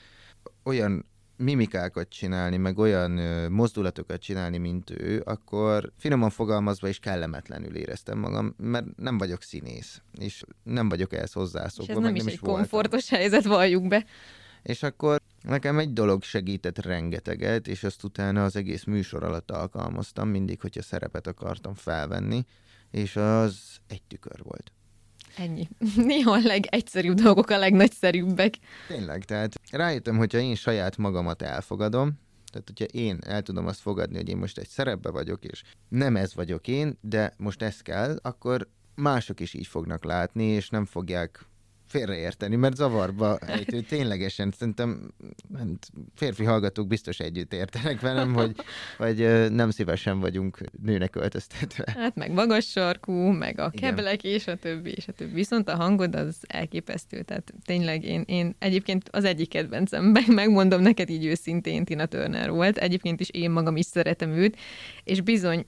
olyan 0.62 1.04
mimikákat 1.37 2.09
csinálni, 2.09 2.56
meg 2.56 2.78
olyan 2.78 3.18
ö, 3.18 3.49
mozdulatokat 3.49 4.20
csinálni, 4.20 4.59
mint 4.59 4.90
ő, 4.90 5.23
akkor 5.25 5.92
finoman 5.97 6.30
fogalmazva 6.30 6.88
is 6.88 6.99
kellemetlenül 6.99 7.76
éreztem 7.76 8.18
magam, 8.18 8.54
mert 8.56 8.87
nem 8.97 9.18
vagyok 9.18 9.42
színész, 9.42 10.00
és 10.18 10.42
nem 10.62 10.88
vagyok 10.88 11.12
ehhez 11.12 11.32
hozzászokva. 11.32 11.92
És 11.92 11.99
ez 11.99 12.02
nem, 12.04 12.14
is 12.14 12.18
nem 12.18 12.28
is 12.28 12.32
egy 12.32 12.40
voltam. 12.40 12.59
komfortos 12.61 13.09
helyzet, 13.09 13.44
valljuk 13.44 13.88
be. 13.88 14.04
És 14.62 14.83
akkor 14.83 15.21
nekem 15.43 15.79
egy 15.79 15.93
dolog 15.93 16.23
segített 16.23 16.79
rengeteget, 16.79 17.69
és 17.69 17.85
azt 17.85 18.05
utána 18.05 18.45
az 18.45 18.57
egész 18.57 18.85
műsor 18.85 19.25
alatt 19.25 19.50
alkalmaztam, 19.50 20.29
mindig, 20.29 20.61
hogyha 20.61 20.83
szerepet 20.83 21.26
akartam 21.26 21.75
felvenni, 21.75 22.45
és 22.90 23.17
az 23.17 23.79
egy 23.87 24.02
tükör 24.02 24.43
volt. 24.43 24.73
Ennyi. 25.37 25.69
Néha 25.97 26.33
a 26.33 26.40
legegyszerűbb 26.43 27.14
dolgok 27.14 27.50
a 27.50 27.59
legnagyszerűbbek. 27.59 28.55
Tényleg, 28.88 29.25
tehát 29.25 29.61
rájöttem, 29.71 30.17
hogyha 30.17 30.38
én 30.38 30.55
saját 30.55 30.97
magamat 30.97 31.43
elfogadom, 31.43 32.19
tehát, 32.50 32.67
hogyha 32.67 32.85
én 32.85 33.19
el 33.26 33.43
tudom 33.43 33.67
azt 33.67 33.81
fogadni, 33.81 34.17
hogy 34.17 34.29
én 34.29 34.37
most 34.37 34.59
egy 34.59 34.69
szerepbe 34.69 35.11
vagyok, 35.11 35.45
és 35.45 35.62
nem 35.88 36.17
ez 36.17 36.35
vagyok 36.35 36.69
én, 36.69 36.99
de 37.00 37.33
most 37.37 37.62
ez 37.62 37.81
kell, 37.81 38.19
akkor 38.23 38.69
mások 38.95 39.40
is 39.40 39.55
így 39.55 39.67
fognak 39.67 40.05
látni, 40.05 40.45
és 40.45 40.69
nem 40.69 40.85
fogják 40.85 41.47
félreérteni, 41.90 42.56
mert 42.56 42.76
zavarba 42.76 43.38
ejtő. 43.38 43.80
Ténylegesen, 43.80 44.52
szerintem 44.59 45.11
hát, 45.56 45.66
férfi 46.14 46.44
hallgatók 46.44 46.87
biztos 46.87 47.18
együtt 47.18 47.52
értenek 47.52 48.00
velem, 48.00 48.35
hogy, 48.35 48.54
hogy 48.99 49.50
nem 49.52 49.70
szívesen 49.70 50.20
vagyunk 50.20 50.59
nőnek 50.82 51.16
öltöztetve. 51.16 51.85
Hát 51.97 52.14
meg 52.14 52.32
magas 52.32 52.70
sarkú, 52.70 53.12
meg 53.12 53.59
a 53.61 53.70
keblek, 53.70 54.25
és 54.25 54.47
a 54.47 54.56
többi, 54.56 54.90
és 54.90 55.09
a 55.09 55.12
többi. 55.12 55.32
Viszont 55.32 55.68
a 55.68 55.76
hangod 55.76 56.14
az 56.14 56.37
elképesztő, 56.47 57.23
tehát 57.23 57.52
tényleg 57.64 58.04
én, 58.04 58.23
én 58.26 58.54
egyébként 58.59 59.09
az 59.12 59.25
egyik 59.25 59.49
kedvencem, 59.49 60.14
megmondom 60.26 60.80
neked 60.80 61.11
így 61.11 61.25
őszintén, 61.25 61.85
Tina 61.85 62.06
Turner 62.06 62.50
volt, 62.50 62.76
egyébként 62.76 63.20
is 63.20 63.28
én 63.30 63.50
magam 63.50 63.76
is 63.76 63.87
szeretem 63.87 64.30
őt, 64.30 64.56
és 65.04 65.20
bizony 65.20 65.66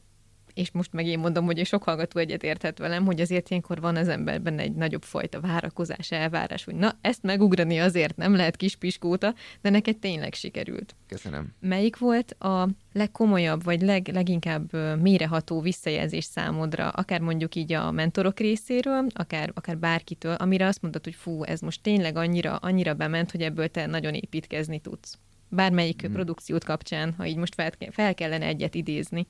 és 0.55 0.71
most 0.71 0.93
meg 0.93 1.07
én 1.07 1.19
mondom, 1.19 1.45
hogy 1.45 1.67
sok 1.67 1.83
hallgató 1.83 2.19
egyet 2.19 2.43
érthet 2.43 2.79
velem, 2.79 3.05
hogy 3.05 3.21
azért 3.21 3.51
ilyenkor 3.51 3.81
van 3.81 3.97
az 3.97 4.09
emberben 4.09 4.59
egy 4.59 4.75
nagyobb 4.75 5.03
fajta 5.03 5.41
várakozás, 5.41 6.11
elvárás, 6.11 6.65
hogy 6.65 6.75
na, 6.75 6.97
ezt 7.01 7.23
megugrani 7.23 7.81
azért 7.81 8.17
nem 8.17 8.35
lehet 8.37 8.57
kis 8.57 8.77
piskóta, 8.77 9.35
de 9.61 9.71
neked 9.71 9.99
tényleg 9.99 10.35
sikerült. 10.35 10.95
Köszönöm. 11.09 11.55
Melyik 11.61 11.99
volt 11.99 12.31
a 12.33 12.69
legkomolyabb, 12.93 13.65
vagy 13.65 13.83
leg, 13.83 14.09
leginkább 14.13 14.73
méreható 15.01 15.61
visszajelzés 15.61 16.25
számodra, 16.25 16.89
akár 16.89 17.21
mondjuk 17.21 17.55
így 17.55 17.73
a 17.73 17.91
mentorok 17.91 18.39
részéről, 18.39 19.07
akár, 19.15 19.51
akár 19.55 19.79
bárkitől, 19.79 20.35
amire 20.35 20.67
azt 20.67 20.83
mondod, 20.83 21.05
hogy 21.05 21.15
fú, 21.15 21.43
ez 21.43 21.61
most 21.61 21.83
tényleg 21.83 22.17
annyira, 22.17 22.57
annyira 22.57 22.95
bement, 22.95 23.31
hogy 23.31 23.43
ebből 23.43 23.69
te 23.69 23.87
nagyon 23.87 24.15
építkezni 24.15 24.79
tudsz. 24.79 25.19
Bármelyik 25.49 26.01
hmm. 26.03 26.13
produkciót 26.13 26.65
kapcsán, 26.65 27.15
ha 27.17 27.27
így 27.27 27.37
most 27.37 27.55
fel, 27.55 27.71
fel 27.91 28.15
kellene 28.15 28.47
egyet 28.47 28.75
idézni. 28.75 29.27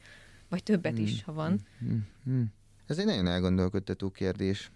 Vagy 0.53 0.63
többet 0.63 0.99
is, 0.99 1.11
hmm. 1.11 1.23
ha 1.25 1.33
van. 1.43 1.61
Hmm. 1.79 2.07
Hmm. 2.25 2.53
Ez 2.87 2.99
egy 2.99 3.07
nagyon 3.07 3.27
elgondolkodtató 3.27 4.11
kérdés. 4.11 4.71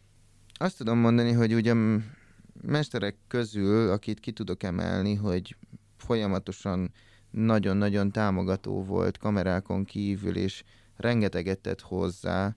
Azt 0.55 0.77
tudom 0.77 0.99
mondani, 0.99 1.33
hogy 1.33 1.55
ugye 1.55 1.75
mesterek 2.63 3.17
közül, 3.29 3.91
akit 3.91 4.21
ki 4.21 4.33
tudok 4.33 4.63
emelni, 4.63 5.15
hogy 5.15 5.57
folyamatosan 5.97 6.93
nagyon-nagyon 7.31 8.13
támogató 8.13 8.85
volt 8.85 9.19
kamerákon 9.19 9.85
kívül, 9.85 10.37
és 10.37 10.65
rengeteget 10.97 11.59
tett 11.59 11.81
hozzá, 11.81 12.57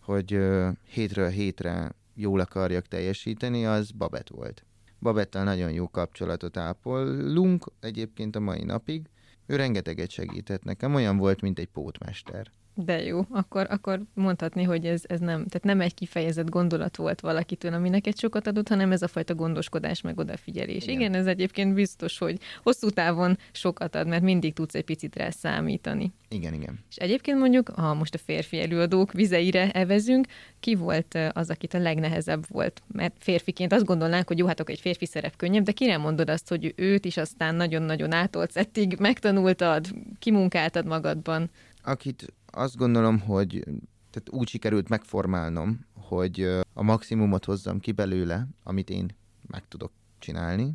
hogy 0.00 0.38
hétről 0.84 1.28
hétre 1.28 1.94
jól 2.14 2.40
akarjak 2.40 2.86
teljesíteni, 2.86 3.66
az 3.66 3.90
Babett 3.90 4.28
volt. 4.28 4.64
Babettel 5.00 5.44
nagyon 5.44 5.72
jó 5.72 5.88
kapcsolatot 5.88 6.56
ápolunk 6.56 7.66
egyébként 7.80 8.36
a 8.36 8.40
mai 8.40 8.62
napig. 8.62 9.08
Ő 9.50 9.56
rengeteget 9.56 10.10
segített 10.10 10.62
nekem, 10.64 10.94
olyan 10.94 11.16
volt, 11.16 11.40
mint 11.40 11.58
egy 11.58 11.66
pótmester. 11.66 12.50
De 12.84 13.02
jó, 13.02 13.20
akkor, 13.30 13.66
akkor 13.70 14.00
mondhatni, 14.14 14.62
hogy 14.62 14.86
ez, 14.86 15.02
ez 15.06 15.20
nem, 15.20 15.46
tehát 15.46 15.62
nem 15.62 15.80
egy 15.80 15.94
kifejezett 15.94 16.48
gondolat 16.48 16.96
volt 16.96 17.20
valakitől, 17.20 17.72
ami 17.72 17.88
neked 17.88 18.18
sokat 18.18 18.46
adott, 18.46 18.68
hanem 18.68 18.92
ez 18.92 19.02
a 19.02 19.08
fajta 19.08 19.34
gondoskodás, 19.34 20.00
meg 20.00 20.18
odafigyelés. 20.18 20.82
Igen. 20.82 20.94
Igen, 21.00 21.14
ez 21.14 21.26
egyébként 21.26 21.74
biztos, 21.74 22.18
hogy 22.18 22.38
hosszú 22.62 22.90
távon 22.90 23.38
sokat 23.52 23.94
ad, 23.94 24.06
mert 24.06 24.22
mindig 24.22 24.52
tudsz 24.52 24.74
egy 24.74 24.84
picit 24.84 25.16
rá 25.16 25.30
számítani. 25.30 26.12
Igen, 26.28 26.54
igen. 26.54 26.78
És 26.90 26.96
egyébként 26.96 27.38
mondjuk, 27.38 27.68
ha 27.68 27.94
most 27.94 28.14
a 28.14 28.18
férfi 28.18 28.60
előadók 28.60 29.12
vizeire 29.12 29.70
evezünk, 29.70 30.26
ki 30.60 30.74
volt 30.74 31.18
az, 31.32 31.50
akit 31.50 31.74
a 31.74 31.78
legnehezebb 31.78 32.44
volt? 32.48 32.82
Mert 32.92 33.14
férfiként 33.18 33.72
azt 33.72 33.84
gondolnánk, 33.84 34.28
hogy 34.28 34.38
jó, 34.38 34.46
hát 34.46 34.60
akkor 34.60 34.74
egy 34.74 34.80
férfi 34.80 35.06
szerep 35.06 35.36
könnyebb, 35.36 35.64
de 35.64 35.72
kire 35.72 35.96
mondod 35.96 36.30
azt, 36.30 36.48
hogy 36.48 36.72
őt 36.76 37.04
is 37.04 37.16
aztán 37.16 37.54
nagyon-nagyon 37.54 38.12
átolsz 38.12 38.54
megtanultad, 38.98 39.86
kimunkáltad 40.18 40.86
magadban? 40.86 41.50
Akit 41.82 42.32
azt 42.50 42.76
gondolom, 42.76 43.20
hogy 43.20 43.64
tehát 44.10 44.28
úgy 44.30 44.48
sikerült 44.48 44.88
megformálnom, 44.88 45.86
hogy 45.92 46.40
a 46.72 46.82
maximumot 46.82 47.44
hozzam 47.44 47.80
ki 47.80 47.92
belőle, 47.92 48.48
amit 48.62 48.90
én 48.90 49.16
meg 49.46 49.68
tudok 49.68 49.92
csinálni, 50.18 50.74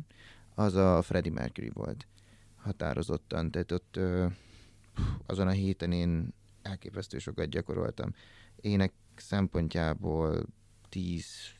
az 0.54 0.74
a 0.74 1.02
Freddie 1.02 1.32
Mercury 1.32 1.70
volt 1.74 2.06
határozottan. 2.56 3.50
Tehát 3.50 3.72
ott 3.72 4.00
azon 5.26 5.46
a 5.46 5.50
héten 5.50 5.92
én 5.92 6.34
elképesztő 6.62 7.18
sokat 7.18 7.48
gyakoroltam. 7.48 8.14
Ének 8.56 8.92
szempontjából 9.16 10.46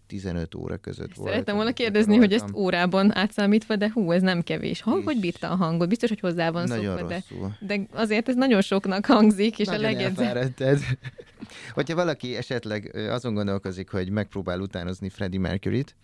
10-15 0.09 0.57
óra 0.57 0.77
között 0.77 1.15
volt. 1.15 1.31
Szerettem 1.31 1.55
volna 1.55 1.73
kérdezni, 1.73 2.17
hogy 2.17 2.33
ezt 2.33 2.55
órában 2.55 3.17
átszámítva, 3.17 3.77
de 3.77 3.91
hú, 3.95 4.13
ez 4.13 4.23
nem 4.23 4.43
kevés. 4.43 4.81
Ha, 4.81 5.03
hogy 5.05 5.21
bírta 5.21 5.51
a 5.51 5.55
hangot? 5.55 5.89
Biztos, 5.89 6.09
hogy 6.09 6.21
hozzá 6.21 6.51
van 6.51 6.65
nagyon 6.65 6.99
szokva, 6.99 7.15
rosszul. 7.15 7.57
de, 7.61 7.77
de 7.77 7.87
azért 7.93 8.29
ez 8.29 8.35
nagyon 8.35 8.61
soknak 8.61 9.07
hangzik, 9.07 9.59
és 9.59 9.67
nagyon 9.67 9.85
a 9.85 9.89
legedze... 9.89 10.49
Hogyha 11.75 11.95
valaki 11.95 12.37
esetleg 12.37 12.97
azon 13.11 13.35
gondolkozik, 13.35 13.91
hogy 13.91 14.11
megpróbál 14.11 14.61
utánozni 14.61 15.09
Freddie 15.09 15.41
Mercury-t, 15.41 15.95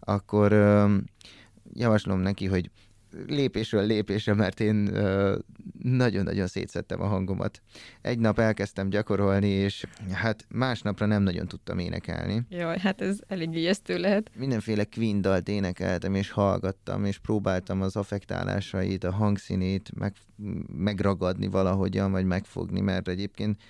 akkor 0.00 0.52
javaslom 1.74 2.20
neki, 2.20 2.46
hogy 2.46 2.70
lépésről 3.26 3.86
lépésre, 3.86 4.34
mert 4.34 4.60
én 4.60 4.76
nagyon-nagyon 5.82 6.46
szétszettem 6.46 7.00
a 7.00 7.06
hangomat. 7.06 7.62
Egy 8.00 8.18
nap 8.18 8.38
elkezdtem 8.38 8.88
gyakorolni, 8.88 9.48
és 9.48 9.86
hát 10.12 10.46
másnapra 10.48 11.06
nem 11.06 11.22
nagyon 11.22 11.46
tudtam 11.46 11.78
énekelni. 11.78 12.42
Jaj, 12.48 12.78
hát 12.78 13.00
ez 13.00 13.18
elég 13.26 13.54
ijesztő 13.54 13.98
lehet. 13.98 14.30
Mindenféle 14.36 14.84
Queen 14.84 15.20
dalt 15.20 15.48
énekeltem, 15.48 16.14
és 16.14 16.30
hallgattam, 16.30 17.04
és 17.04 17.18
próbáltam 17.18 17.82
az 17.82 17.96
affektálásait, 17.96 19.04
a 19.04 19.12
hangszínét 19.12 19.90
meg, 19.94 20.14
megragadni 20.76 21.46
valahogyan, 21.46 22.10
vagy 22.10 22.24
megfogni, 22.24 22.80
mert 22.80 23.08
egyébként 23.08 23.60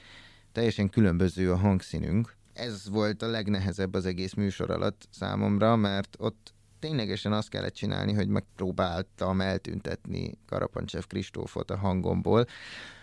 teljesen 0.52 0.88
különböző 0.88 1.52
a 1.52 1.56
hangszínünk. 1.56 2.36
Ez 2.52 2.88
volt 2.90 3.22
a 3.22 3.30
legnehezebb 3.30 3.94
az 3.94 4.06
egész 4.06 4.34
műsor 4.34 4.70
alatt 4.70 5.08
számomra, 5.10 5.76
mert 5.76 6.16
ott 6.18 6.54
ténylegesen 6.80 7.32
azt 7.32 7.48
kellett 7.48 7.74
csinálni, 7.74 8.12
hogy 8.12 8.28
megpróbáltam 8.28 9.40
eltüntetni 9.40 10.38
Karapancsev 10.46 11.02
Kristófot 11.02 11.70
a 11.70 11.76
hangomból, 11.76 12.46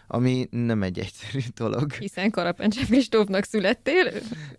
ami 0.07 0.47
nem 0.51 0.83
egy 0.83 0.99
egyszerű 0.99 1.39
dolog. 1.55 1.91
Hiszen 1.91 2.31
Karapancsev 2.31 2.85
Kristófnak 2.85 3.43
születtél? 3.43 4.11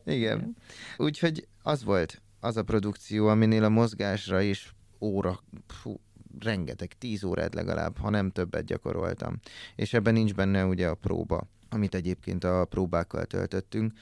Igen. 0.05 0.57
Úgyhogy 0.97 1.49
az 1.63 1.85
volt 1.85 2.23
az 2.41 2.57
a 2.57 2.63
produkció, 2.63 3.27
aminél 3.27 3.65
a 3.65 3.69
mozgásra 3.69 4.41
is 4.41 4.75
óra, 5.01 5.41
fú, 5.67 6.01
rengeteg, 6.41 6.93
tíz 6.99 7.25
órát 7.25 7.55
legalább, 7.55 7.99
ha 7.99 8.11
nem 8.11 8.31
többet 8.31 8.65
gyakoroltam. 8.65 9.41
És 9.77 9.93
ebben 9.95 10.13
nincs 10.13 10.35
benne 10.35 10.65
ugye 10.65 10.89
a 10.89 10.95
próba, 10.95 11.49
amit 11.69 11.95
egyébként 11.95 12.45
a 12.45 12.65
próbákkal 12.65 13.25
töltöttünk, 13.25 13.93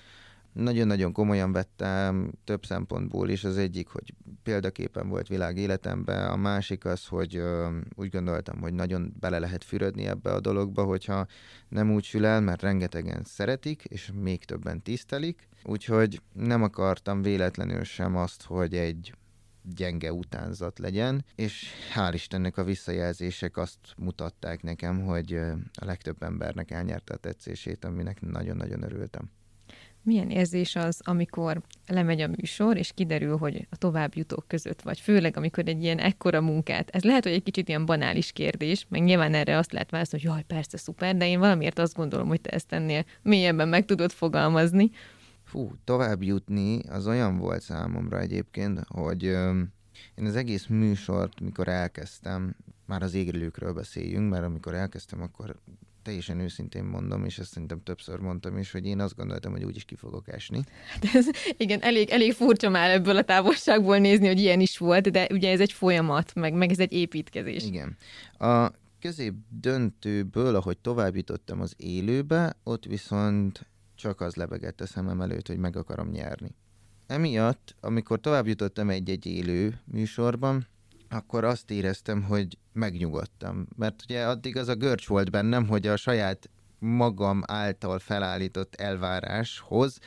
nagyon-nagyon 0.57 1.13
komolyan 1.13 1.53
vettem 1.53 2.33
több 2.45 2.67
szempontból 2.67 3.29
is. 3.29 3.45
Az 3.45 3.57
egyik, 3.57 3.89
hogy 3.89 4.15
példaképen 4.43 5.09
volt 5.09 5.29
világ 5.29 5.57
életemben, 5.57 6.31
a 6.31 6.37
másik 6.37 6.85
az, 6.85 7.07
hogy 7.07 7.37
ö, 7.37 7.79
úgy 7.95 8.11
gondoltam, 8.11 8.61
hogy 8.61 8.73
nagyon 8.73 9.15
bele 9.21 9.39
lehet 9.39 9.65
fürödni 9.65 10.07
ebbe 10.07 10.33
a 10.33 10.41
dologba, 10.41 10.85
hogyha 10.85 11.27
nem 11.69 11.93
úgy 11.93 12.05
sül 12.05 12.27
el, 12.27 12.41
mert 12.41 12.63
rengetegen 12.63 13.23
szeretik, 13.25 13.85
és 13.85 14.11
még 14.15 14.45
többen 14.45 14.83
tisztelik. 14.83 15.49
Úgyhogy 15.65 16.21
nem 16.33 16.63
akartam 16.63 17.23
véletlenül 17.23 17.85
sem 17.85 18.17
azt, 18.17 18.43
hogy 18.43 18.75
egy 18.75 19.15
gyenge 19.63 20.13
utánzat 20.13 20.79
legyen, 20.79 21.25
és 21.35 21.71
hál' 21.95 22.11
Istennek 22.13 22.57
a 22.57 22.65
visszajelzések 22.65 23.57
azt 23.57 23.79
mutatták 23.97 24.63
nekem, 24.63 25.05
hogy 25.05 25.33
a 25.73 25.85
legtöbb 25.85 26.23
embernek 26.23 26.71
elnyerte 26.71 27.15
a 27.15 27.17
tetszését, 27.17 27.85
aminek 27.85 28.21
nagyon-nagyon 28.21 28.83
örültem. 28.83 29.31
Milyen 30.07 30.31
érzés 30.31 30.77
az, 30.77 31.01
amikor 31.05 31.61
lemegy 31.87 32.21
a 32.21 32.29
műsor, 32.29 32.77
és 32.77 32.93
kiderül, 32.95 33.37
hogy 33.37 33.67
a 33.71 33.77
tovább 33.77 34.15
jutók 34.15 34.45
között 34.49 34.83
vagy, 34.83 35.01
főleg 35.01 35.37
amikor 35.37 35.69
egy 35.69 35.83
ilyen 35.83 35.99
ekkora 35.99 36.41
munkát, 36.41 36.91
ez 36.91 37.03
lehet, 37.03 37.23
hogy 37.23 37.33
egy 37.33 37.43
kicsit 37.43 37.69
ilyen 37.69 37.87
banális 37.87 38.33
kérdés, 38.33 38.87
meg 38.89 39.03
nyilván 39.03 39.35
erre 39.35 39.57
azt 39.57 39.73
lehet 39.73 39.91
válaszolni, 39.91 40.25
hogy 40.25 40.35
jaj, 40.35 40.43
persze, 40.43 40.77
szuper, 40.77 41.17
de 41.17 41.29
én 41.29 41.39
valamiért 41.39 41.79
azt 41.79 41.95
gondolom, 41.95 42.29
hogy 42.29 42.41
te 42.41 42.51
ezt 42.51 42.73
ennél 42.73 43.05
mélyebben 43.23 43.69
meg 43.69 43.85
tudod 43.85 44.11
fogalmazni. 44.11 44.91
Fú, 45.45 45.73
tovább 45.85 46.23
jutni 46.23 46.81
az 46.89 47.07
olyan 47.07 47.39
volt 47.39 47.63
számomra 47.63 48.21
egyébként, 48.21 48.81
hogy 48.89 49.25
ö, 49.25 49.61
én 50.15 50.27
az 50.27 50.37
egész 50.37 50.67
műsort, 50.67 51.41
mikor 51.41 51.69
elkezdtem, 51.69 52.57
már 52.85 53.03
az 53.03 53.15
égelőkről 53.15 53.73
beszéljünk, 53.73 54.31
mert 54.31 54.45
amikor 54.45 54.75
elkezdtem, 54.75 55.23
akkor 55.23 55.57
teljesen 56.07 56.41
őszintén 56.41 56.85
mondom, 56.85 57.25
és 57.25 57.39
ezt 57.39 57.53
szerintem 57.53 57.83
többször 57.83 58.19
mondtam 58.19 58.59
is, 58.59 58.73
hogy 58.73 58.87
én 58.87 59.01
azt 59.01 59.17
gondoltam, 59.17 59.53
hogy 59.53 59.65
úgyis 59.65 59.85
ki 59.85 59.95
fogok 59.95 60.29
esni. 60.29 60.61
Hát 60.89 61.15
ez, 61.15 61.27
igen, 61.57 61.83
elég, 61.83 62.11
elég 62.11 62.33
furcsa 62.33 62.69
már 62.69 62.91
ebből 62.91 63.17
a 63.17 63.23
távolságból 63.23 63.99
nézni, 63.99 64.27
hogy 64.27 64.39
ilyen 64.39 64.61
is 64.61 64.79
volt, 64.79 65.11
de 65.11 65.29
ugye 65.31 65.51
ez 65.51 65.61
egy 65.61 65.73
folyamat, 65.73 66.35
meg, 66.35 66.55
meg 66.55 66.71
ez 66.71 66.79
egy 66.79 66.93
építkezés. 66.93 67.65
Igen. 67.65 67.97
A 68.39 68.71
közép 69.01 69.35
döntőből, 69.49 70.55
ahogy 70.55 70.79
tovább 70.79 71.17
jutottam 71.17 71.61
az 71.61 71.75
élőbe, 71.77 72.57
ott 72.63 72.85
viszont 72.85 73.67
csak 73.95 74.21
az 74.21 74.35
lebegett 74.35 74.81
a 74.81 74.87
szemem 74.87 75.21
előtt, 75.21 75.47
hogy 75.47 75.59
meg 75.59 75.77
akarom 75.77 76.09
nyerni. 76.09 76.55
Emiatt, 77.07 77.75
amikor 77.81 78.21
tovább 78.21 78.47
jutottam 78.47 78.91
egy-egy 78.91 79.27
élő 79.27 79.81
műsorban, 79.85 80.67
akkor 81.17 81.45
azt 81.45 81.71
éreztem, 81.71 82.23
hogy 82.23 82.59
megnyugodtam. 82.73 83.67
Mert 83.77 84.03
ugye 84.03 84.27
addig 84.27 84.57
az 84.57 84.69
a 84.69 84.75
görcs 84.75 85.07
volt 85.07 85.31
bennem, 85.31 85.67
hogy 85.67 85.87
a 85.87 85.97
saját 85.97 86.51
magam 86.79 87.43
által 87.47 87.99
felállított 87.99 88.75
elváráshoz 88.75 89.99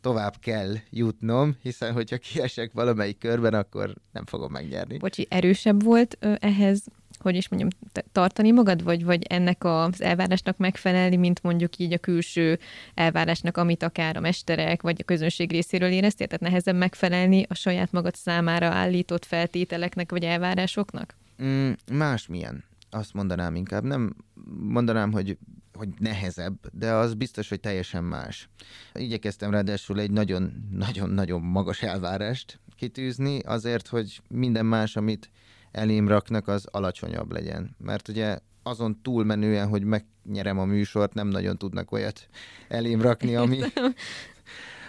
tovább 0.00 0.36
kell 0.40 0.74
jutnom, 0.90 1.56
hiszen 1.62 1.92
hogyha 1.92 2.16
kiesek 2.16 2.72
valamelyik 2.72 3.18
körben, 3.18 3.54
akkor 3.54 3.94
nem 4.12 4.26
fogom 4.26 4.52
megnyerni. 4.52 4.98
Bocsi, 4.98 5.26
erősebb 5.30 5.82
volt 5.82 6.16
ö, 6.20 6.34
ehhez 6.40 6.84
hogy 7.22 7.36
is 7.36 7.48
mondjam, 7.48 7.70
tartani 8.12 8.50
magad, 8.50 8.82
vagy, 8.82 9.04
vagy 9.04 9.22
ennek 9.22 9.64
az 9.64 10.02
elvárásnak 10.02 10.56
megfelelni, 10.56 11.16
mint 11.16 11.42
mondjuk 11.42 11.76
így 11.76 11.92
a 11.92 11.98
külső 11.98 12.58
elvárásnak, 12.94 13.56
amit 13.56 13.82
akár 13.82 14.16
a 14.16 14.20
mesterek, 14.20 14.82
vagy 14.82 14.96
a 15.00 15.04
közönség 15.04 15.50
részéről 15.50 15.90
éreztél? 15.90 16.26
Tehát 16.26 16.42
nehezebb 16.42 16.76
megfelelni 16.76 17.46
a 17.48 17.54
saját 17.54 17.92
magad 17.92 18.14
számára 18.14 18.66
állított 18.66 19.24
feltételeknek, 19.24 20.10
vagy 20.10 20.24
elvárásoknak? 20.24 21.16
Mm, 21.42 21.70
másmilyen. 21.92 22.64
Azt 22.90 23.14
mondanám 23.14 23.54
inkább. 23.54 23.84
Nem 23.84 24.16
mondanám, 24.58 25.12
hogy 25.12 25.38
hogy 25.72 25.88
nehezebb, 25.98 26.54
de 26.72 26.92
az 26.92 27.14
biztos, 27.14 27.48
hogy 27.48 27.60
teljesen 27.60 28.04
más. 28.04 28.48
Igyekeztem 28.94 29.50
ráadásul 29.50 30.00
egy 30.00 30.10
nagyon-nagyon-nagyon 30.10 31.40
magas 31.42 31.82
elvárást 31.82 32.60
kitűzni, 32.76 33.38
azért, 33.38 33.88
hogy 33.88 34.20
minden 34.28 34.66
más, 34.66 34.96
amit 34.96 35.30
elém 35.72 36.08
raknak, 36.08 36.48
az 36.48 36.66
alacsonyabb 36.70 37.32
legyen. 37.32 37.76
Mert 37.78 38.08
ugye 38.08 38.38
azon 38.62 39.02
túlmenően, 39.02 39.68
hogy 39.68 39.84
megnyerem 39.84 40.58
a 40.58 40.64
műsort, 40.64 41.14
nem 41.14 41.28
nagyon 41.28 41.58
tudnak 41.58 41.92
olyat 41.92 42.28
elém 42.68 43.00
rakni, 43.00 43.36
ami, 43.36 43.60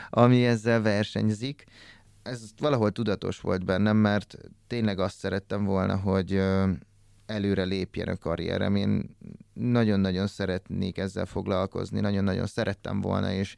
ami 0.10 0.46
ezzel 0.46 0.82
versenyzik. 0.82 1.64
Ez 2.24 2.50
valahol 2.58 2.92
tudatos 2.92 3.40
volt 3.40 3.66
bennem, 3.66 3.98
mert 3.98 4.38
tényleg 4.68 5.00
azt 5.00 5.18
szerettem 5.18 5.64
volna, 5.64 5.98
hogy 5.98 6.42
előre 7.26 7.64
lépjen 7.64 8.08
a 8.08 8.18
karrierem. 8.18 8.76
Én 8.76 9.18
nagyon-nagyon 9.54 10.28
szeretnék 10.28 10.98
ezzel 10.98 11.26
foglalkozni, 11.26 12.00
nagyon-nagyon 12.00 12.46
szerettem 12.46 13.02
volna, 13.02 13.32
és 13.32 13.56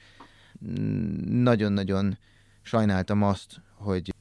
nagyon-nagyon 1.25 2.17
sajnáltam 2.61 3.23
azt, 3.23 3.61
hogy 3.73 4.14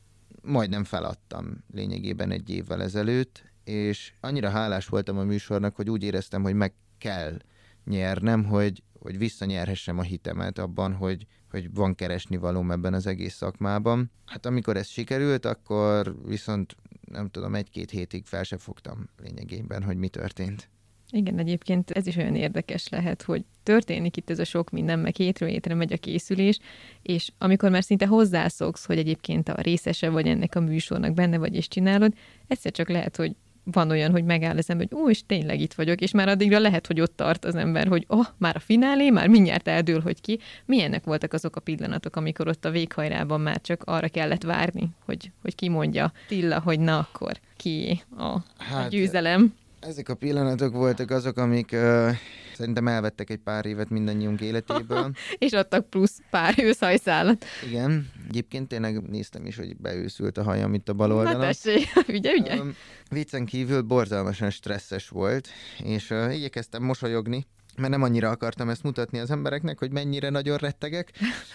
majdnem 0.44 0.84
feladtam 0.84 1.64
lényegében 1.72 2.30
egy 2.30 2.50
évvel 2.50 2.82
ezelőtt, 2.82 3.44
és 3.64 4.12
annyira 4.20 4.50
hálás 4.50 4.86
voltam 4.86 5.18
a 5.18 5.24
műsornak, 5.24 5.76
hogy 5.76 5.90
úgy 5.90 6.02
éreztem, 6.02 6.42
hogy 6.42 6.54
meg 6.54 6.74
kell 6.98 7.36
nyernem, 7.84 8.44
hogy, 8.44 8.82
hogy 8.98 9.18
visszanyerhessem 9.18 9.98
a 9.98 10.02
hitemet 10.02 10.58
abban, 10.58 10.94
hogy, 10.94 11.26
hogy 11.50 11.74
van 11.74 11.94
keresni 11.94 12.36
valóm 12.36 12.70
ebben 12.70 12.94
az 12.94 13.06
egész 13.06 13.34
szakmában. 13.34 14.10
Hát 14.24 14.46
amikor 14.46 14.76
ez 14.76 14.86
sikerült, 14.86 15.44
akkor 15.44 16.16
viszont 16.26 16.76
nem 17.00 17.28
tudom, 17.28 17.54
egy-két 17.54 17.90
hétig 17.90 18.26
fel 18.26 18.42
se 18.42 18.56
fogtam 18.56 19.08
lényegében, 19.16 19.82
hogy 19.82 19.96
mi 19.96 20.08
történt. 20.08 20.68
Igen, 21.14 21.38
egyébként 21.38 21.90
ez 21.90 22.06
is 22.06 22.16
olyan 22.16 22.34
érdekes 22.34 22.88
lehet, 22.88 23.22
hogy 23.22 23.44
történik 23.62 24.16
itt 24.16 24.30
ez 24.30 24.38
a 24.38 24.44
sok 24.44 24.70
minden, 24.70 24.98
meg 24.98 25.16
hétről 25.16 25.48
hétre 25.48 25.74
megy 25.74 25.92
a 25.92 25.96
készülés, 25.96 26.58
és 27.02 27.30
amikor 27.38 27.70
már 27.70 27.84
szinte 27.84 28.06
hozzászoksz, 28.06 28.86
hogy 28.86 28.98
egyébként 28.98 29.48
a 29.48 29.60
részese 29.60 30.08
vagy 30.08 30.26
ennek 30.26 30.54
a 30.54 30.60
műsornak 30.60 31.14
benne 31.14 31.38
vagy 31.38 31.54
és 31.54 31.68
csinálod, 31.68 32.12
egyszer 32.46 32.72
csak 32.72 32.88
lehet, 32.88 33.16
hogy 33.16 33.36
van 33.64 33.90
olyan, 33.90 34.10
hogy 34.10 34.24
megáll 34.24 34.56
az 34.56 34.70
ember, 34.70 34.86
hogy 34.90 35.00
ó, 35.00 35.10
és 35.10 35.26
tényleg 35.26 35.60
itt 35.60 35.74
vagyok, 35.74 36.00
és 36.00 36.10
már 36.10 36.28
addigra 36.28 36.58
lehet, 36.58 36.86
hogy 36.86 37.00
ott 37.00 37.16
tart 37.16 37.44
az 37.44 37.54
ember, 37.54 37.86
hogy 37.86 38.04
oh, 38.08 38.26
már 38.36 38.56
a 38.56 38.60
finálé, 38.60 39.10
már 39.10 39.28
mindjárt 39.28 39.68
eldől, 39.68 40.00
hogy 40.00 40.20
ki. 40.20 40.38
Milyenek 40.64 41.04
voltak 41.04 41.32
azok 41.32 41.56
a 41.56 41.60
pillanatok, 41.60 42.16
amikor 42.16 42.48
ott 42.48 42.64
a 42.64 42.70
véghajrában 42.70 43.40
már 43.40 43.60
csak 43.60 43.82
arra 43.84 44.08
kellett 44.08 44.42
várni, 44.42 44.88
hogy, 45.04 45.30
hogy 45.42 45.54
ki 45.54 45.68
mondja 45.68 46.12
Tilla, 46.28 46.60
hogy 46.60 46.80
na 46.80 46.98
akkor 46.98 47.40
ki 47.56 48.02
a, 48.16 48.38
hát, 48.58 48.86
a 48.86 48.88
győzelem? 48.88 49.54
Ezek 49.88 50.08
a 50.08 50.14
pillanatok 50.14 50.72
voltak 50.72 51.10
azok, 51.10 51.36
amik 51.36 51.70
uh, 51.72 52.10
szerintem 52.54 52.88
elvettek 52.88 53.30
egy 53.30 53.38
pár 53.38 53.66
évet 53.66 53.90
mindannyiunk 53.90 54.40
életéből. 54.40 55.12
és 55.38 55.52
adtak 55.52 55.90
plusz 55.90 56.20
pár 56.30 56.54
őszhajszálat. 56.58 57.44
Igen. 57.66 58.10
Egyébként 58.28 58.68
tényleg 58.68 59.02
néztem 59.02 59.46
is, 59.46 59.56
hogy 59.56 59.76
beőszült 59.76 60.38
a 60.38 60.42
hajam 60.42 60.74
itt 60.74 60.88
a 60.88 60.92
bal 60.92 61.12
oldalon. 61.12 61.40
Na 61.40 61.46
tessék, 61.46 61.88
ugye, 62.18 62.32
ugye? 62.32 62.60
Um, 62.60 62.74
viccen 63.10 63.44
kívül 63.44 63.82
borzalmasan 63.82 64.50
stresszes 64.50 65.08
volt, 65.08 65.48
és 65.84 66.10
uh, 66.10 66.36
igyekeztem 66.36 66.82
mosolyogni, 66.82 67.46
mert 67.76 67.90
nem 67.90 68.02
annyira 68.02 68.30
akartam 68.30 68.68
ezt 68.68 68.82
mutatni 68.82 69.18
az 69.18 69.30
embereknek, 69.30 69.78
hogy 69.78 69.92
mennyire 69.92 70.30
nagyon 70.30 70.56
rettegek, 70.56 71.12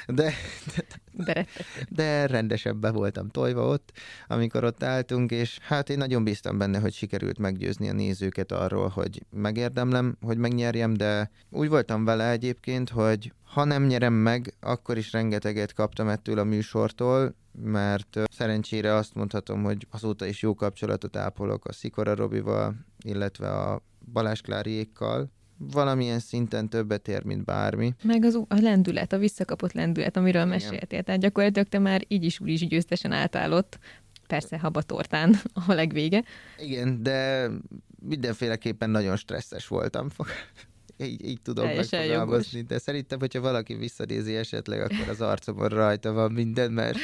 de, 0.07 0.33
de 0.75 0.85
De, 1.25 1.45
de 1.89 2.25
rendesebben 2.25 2.93
voltam 2.93 3.29
tojva 3.29 3.67
ott, 3.67 3.91
amikor 4.27 4.63
ott 4.63 4.83
álltunk, 4.83 5.31
és 5.31 5.57
hát 5.61 5.89
én 5.89 5.97
nagyon 5.97 6.23
bíztam 6.23 6.57
benne, 6.57 6.79
hogy 6.79 6.93
sikerült 6.93 7.37
meggyőzni 7.37 7.89
a 7.89 7.93
nézőket 7.93 8.51
arról, 8.51 8.87
hogy 8.87 9.25
megérdemlem, 9.29 10.17
hogy 10.21 10.37
megnyerjem, 10.37 10.93
de 10.93 11.31
úgy 11.49 11.69
voltam 11.69 12.05
vele 12.05 12.29
egyébként, 12.29 12.89
hogy 12.89 13.33
ha 13.43 13.63
nem 13.63 13.85
nyerem 13.85 14.13
meg, 14.13 14.53
akkor 14.59 14.97
is 14.97 15.11
rengeteget 15.11 15.73
kaptam 15.73 16.07
ettől 16.07 16.39
a 16.39 16.43
műsortól, 16.43 17.35
mert 17.51 18.19
szerencsére 18.31 18.93
azt 18.93 19.13
mondhatom, 19.13 19.63
hogy 19.63 19.87
azóta 19.89 20.25
is 20.25 20.41
jó 20.41 20.55
kapcsolatot 20.55 21.15
ápolok 21.15 21.65
a 21.65 21.73
Szikora 21.73 22.15
Robival, 22.15 22.75
illetve 23.03 23.49
a 23.49 23.81
Balázs 24.11 24.41
Kláriékkal, 24.41 25.31
valamilyen 25.59 26.19
szinten 26.19 26.69
többet 26.69 27.07
ér, 27.07 27.23
mint 27.23 27.45
bármi. 27.45 27.93
Meg 28.03 28.23
az 28.23 28.35
a 28.47 28.59
lendület, 28.61 29.13
a 29.13 29.17
visszakapott 29.17 29.73
lendület, 29.73 30.17
amiről 30.17 30.45
Igen. 30.45 30.53
meséltél. 30.53 31.03
Tehát 31.03 31.21
gyakorlatilag 31.21 31.67
te 31.67 31.79
már 31.79 32.05
így 32.07 32.23
is 32.23 32.39
úgy 32.39 32.49
is 32.49 32.67
győztesen 32.67 33.11
álltál 33.11 33.53
ott, 33.53 33.79
persze 34.27 34.59
habatortán 34.59 35.35
a 35.67 35.73
legvége. 35.73 36.23
Igen, 36.57 37.03
de 37.03 37.49
mindenféleképpen 37.99 38.89
nagyon 38.89 39.15
stresszes 39.15 39.67
voltam. 39.67 40.07
így, 40.97 41.25
így 41.25 41.41
tudom 41.41 41.65
Teljesen 41.65 41.99
megfogalmazni, 41.99 42.61
de 42.61 42.77
szerintem, 42.77 43.19
hogyha 43.19 43.41
valaki 43.41 43.75
visszanézi 43.75 44.35
esetleg, 44.35 44.81
akkor 44.81 45.09
az 45.09 45.21
arcomon 45.21 45.67
rajta 45.67 46.11
van 46.11 46.31
minden, 46.31 46.71
mert 46.71 46.97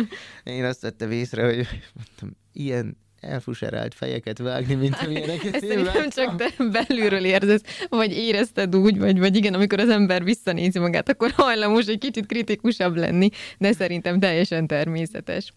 én 0.44 0.64
azt 0.64 0.80
vettem 0.80 1.10
észre, 1.10 1.44
hogy 1.44 1.66
mondtam, 1.94 2.36
ilyen 2.52 2.96
elfuserált 3.20 3.94
fejeket 3.94 4.38
vágni, 4.38 4.74
mint 4.74 4.96
amilyeneket 5.04 5.54
Ezt 5.54 5.64
én 5.64 5.80
nem 5.94 6.10
csak 6.10 6.36
te 6.36 6.64
belülről 6.64 7.24
érzed, 7.24 7.60
vagy 7.88 8.12
érezted 8.12 8.76
úgy, 8.76 8.98
vagy, 8.98 9.18
vagy 9.18 9.36
igen, 9.36 9.54
amikor 9.54 9.80
az 9.80 9.88
ember 9.88 10.24
visszanézi 10.24 10.78
magát, 10.78 11.08
akkor 11.08 11.30
hajlamos 11.30 11.86
egy 11.86 11.98
kicsit 11.98 12.26
kritikusabb 12.26 12.96
lenni, 12.96 13.28
de 13.58 13.72
szerintem 13.72 14.18
teljesen 14.18 14.66
természetes. 14.66 15.52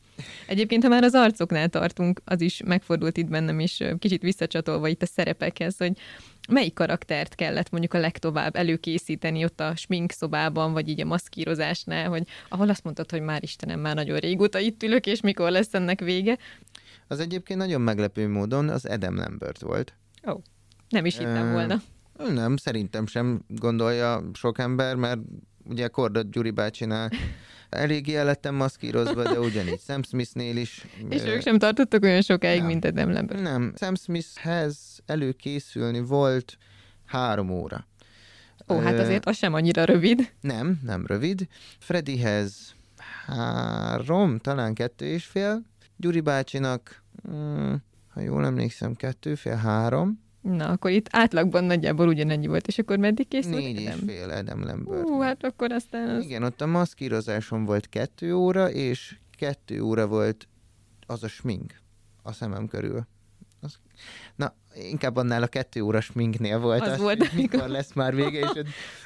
Egyébként, 0.48 0.84
ha 0.84 0.90
már 0.90 1.04
az 1.04 1.14
arcoknál 1.14 1.68
tartunk, 1.68 2.22
az 2.26 2.42
is 2.42 2.62
megfordult 2.66 3.18
itt 3.18 3.30
bennem 3.30 3.60
is, 3.60 3.80
kicsit 4.00 4.22
visszacsatolva 4.22 4.88
itt 4.88 5.02
a 5.02 5.06
szerepekhez, 5.06 5.78
hogy 5.78 5.92
melyik 6.50 6.74
karaktert 6.74 7.36
kellett 7.36 7.70
mondjuk 7.70 7.94
a 7.94 8.00
legtovább 8.00 8.56
előkészíteni 8.56 9.44
ott 9.44 9.60
a 9.60 9.76
smink 9.76 10.12
szobában, 10.12 10.74
vagy 10.74 10.90
így 10.90 11.02
a 11.02 11.06
maszkírozásnál, 11.06 12.10
hogy 12.10 12.24
ahol 12.50 12.70
azt 12.70 12.84
mondtad, 12.84 13.12
hogy 13.12 13.22
már 13.22 13.44
Istenem, 13.44 13.80
már 13.80 13.96
nagyon 13.96 14.20
régóta 14.20 14.60
itt 14.60 14.84
ülök, 14.84 15.06
és 15.06 15.22
mikor 15.22 15.52
lesz 15.52 15.74
ennek 15.74 16.00
vége, 16.00 16.38
az 17.14 17.20
egyébként 17.20 17.60
nagyon 17.60 17.82
meglepő 17.82 18.28
módon 18.28 18.70
az 18.70 18.86
Adam 18.86 19.16
Lambert 19.16 19.62
volt. 19.62 19.94
Ó, 20.28 20.32
oh, 20.32 20.42
nem 20.90 21.06
is 21.06 21.18
hittem 21.18 21.52
volna. 21.52 21.82
Nem, 22.34 22.58
szerintem 22.58 23.08
sem 23.08 23.42
gondolja 23.48 24.30
sok 24.34 24.60
ember, 24.60 24.96
mert 24.96 25.20
ugye 25.64 25.88
Kordot 25.88 26.32
Gyuri 26.32 26.52
bácsinál 26.52 27.10
eléggé 27.70 28.22
lettem 28.22 28.56
maszkírozva, 28.56 29.24
de 29.24 29.40
ugyanígy 29.40 29.80
Sam 29.80 30.04
Smithnél 30.04 30.58
is. 30.58 30.86
És 31.10 31.24
ők 31.24 31.42
sem 31.42 31.58
tartottak 31.58 32.04
olyan 32.04 32.22
sokáig, 32.22 32.60
nem, 32.60 32.68
mint 32.68 32.86
Adam 32.86 33.12
Lambert. 33.12 33.42
Nem, 33.42 33.74
Sam 33.78 33.96
Smithhez 33.96 35.00
előkészülni 35.06 36.00
volt 36.00 36.58
három 37.06 37.50
óra. 37.50 37.88
Ó, 38.70 38.80
hát 38.80 39.00
azért 39.00 39.26
az 39.26 39.38
sem 39.38 39.54
annyira 39.54 39.84
rövid. 39.84 40.32
Nem, 40.42 40.80
nem 40.84 41.06
rövid. 41.06 41.48
Freddyhez 41.80 42.76
három, 43.26 44.38
talán 44.38 44.74
kettő 44.74 45.06
és 45.06 45.26
fél. 45.26 45.62
Gyuri 45.98 46.22
bácsinak, 46.22 47.04
mm, 47.32 47.74
ha 48.08 48.22
jól 48.22 48.46
emlékszem, 48.46 48.94
kettő, 48.94 49.36
fél, 49.36 49.56
három. 49.56 50.22
Na, 50.42 50.70
akkor 50.70 50.92
itt 50.92 51.08
átlagban 51.12 51.64
nagyjából 51.64 52.08
ugyanennyi 52.08 52.48
volt, 52.48 52.68
és 52.68 52.78
akkor 52.78 52.98
meddig 52.98 53.28
készült? 53.28 53.56
Négy 53.56 53.80
és 53.80 53.94
fél 54.06 54.30
Adam 54.30 54.64
Lambert. 54.64 55.04
Ú, 55.10 55.20
hát 55.20 55.44
akkor 55.44 55.72
aztán 55.72 56.10
az... 56.10 56.24
Igen, 56.24 56.44
ott 56.44 56.62
a 56.62 56.66
maszkírozáson 56.66 57.66
volt 57.66 57.90
kettő 57.90 58.36
óra, 58.36 58.70
és 58.70 59.18
kettő 59.38 59.82
óra 59.82 60.08
volt 60.08 60.48
az 61.06 61.24
a 61.24 61.28
smink 61.28 61.82
a 62.22 62.32
szemem 62.32 62.68
körül. 62.68 63.08
Az... 63.64 63.78
Na, 64.36 64.56
inkább 64.76 65.16
annál 65.16 65.44
a 65.44 65.48
kettő 65.48 65.82
óras 65.82 66.06
sminknél 66.06 66.60
volt 66.60 66.82
az, 66.82 66.88
az 66.88 67.00
volt, 67.00 67.34
mikor 67.42 67.68
lesz 67.68 67.94
már 67.94 68.16
vége, 68.16 68.40
és 68.40 68.62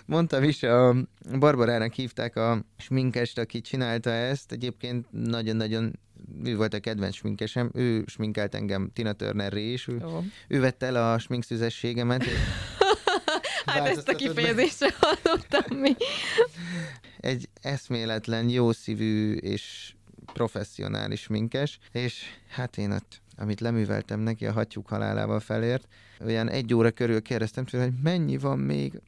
mondtam 0.05 0.43
is, 0.43 0.63
a 0.63 0.95
Barbarának 1.39 1.93
hívták 1.93 2.35
a 2.35 2.63
sminkest, 2.77 3.37
aki 3.37 3.61
csinálta 3.61 4.09
ezt, 4.09 4.51
egyébként 4.51 5.05
nagyon-nagyon 5.11 5.99
ő 6.43 6.55
volt 6.55 6.73
a 6.73 6.79
kedvenc 6.79 7.15
sminkesem, 7.15 7.71
ő 7.73 8.03
sminkelt 8.05 8.55
engem 8.55 8.89
Tina 8.93 9.13
Turner 9.13 9.53
és 9.53 9.87
ő, 9.87 9.97
oh. 10.03 10.23
ő 10.47 10.59
vette 10.59 10.85
el 10.85 11.11
a 11.11 11.19
sminkszüzességemet. 11.19 12.23
hát 13.65 13.87
ezt 13.87 14.09
a 14.09 14.15
kifejezést 14.15 14.77
sem 14.77 14.89
hallottam 14.99 15.77
mi. 15.77 15.95
Egy 17.17 17.49
eszméletlen, 17.61 18.49
jó 18.49 18.71
szívű 18.71 19.33
és 19.33 19.93
professzionális 20.33 21.27
minkes, 21.27 21.79
és 21.91 22.23
hát 22.49 22.77
én 22.77 22.91
ott, 22.91 23.21
amit 23.37 23.59
leműveltem 23.59 24.19
neki 24.19 24.45
a 24.45 24.51
hattyúk 24.51 24.87
halálával 24.87 25.39
felért, 25.39 25.87
olyan 26.25 26.49
egy 26.49 26.73
óra 26.73 26.91
körül 26.91 27.21
kérdeztem 27.21 27.65
tőle, 27.65 27.83
hogy 27.83 27.99
mennyi 28.03 28.37
van 28.37 28.59
még, 28.59 29.01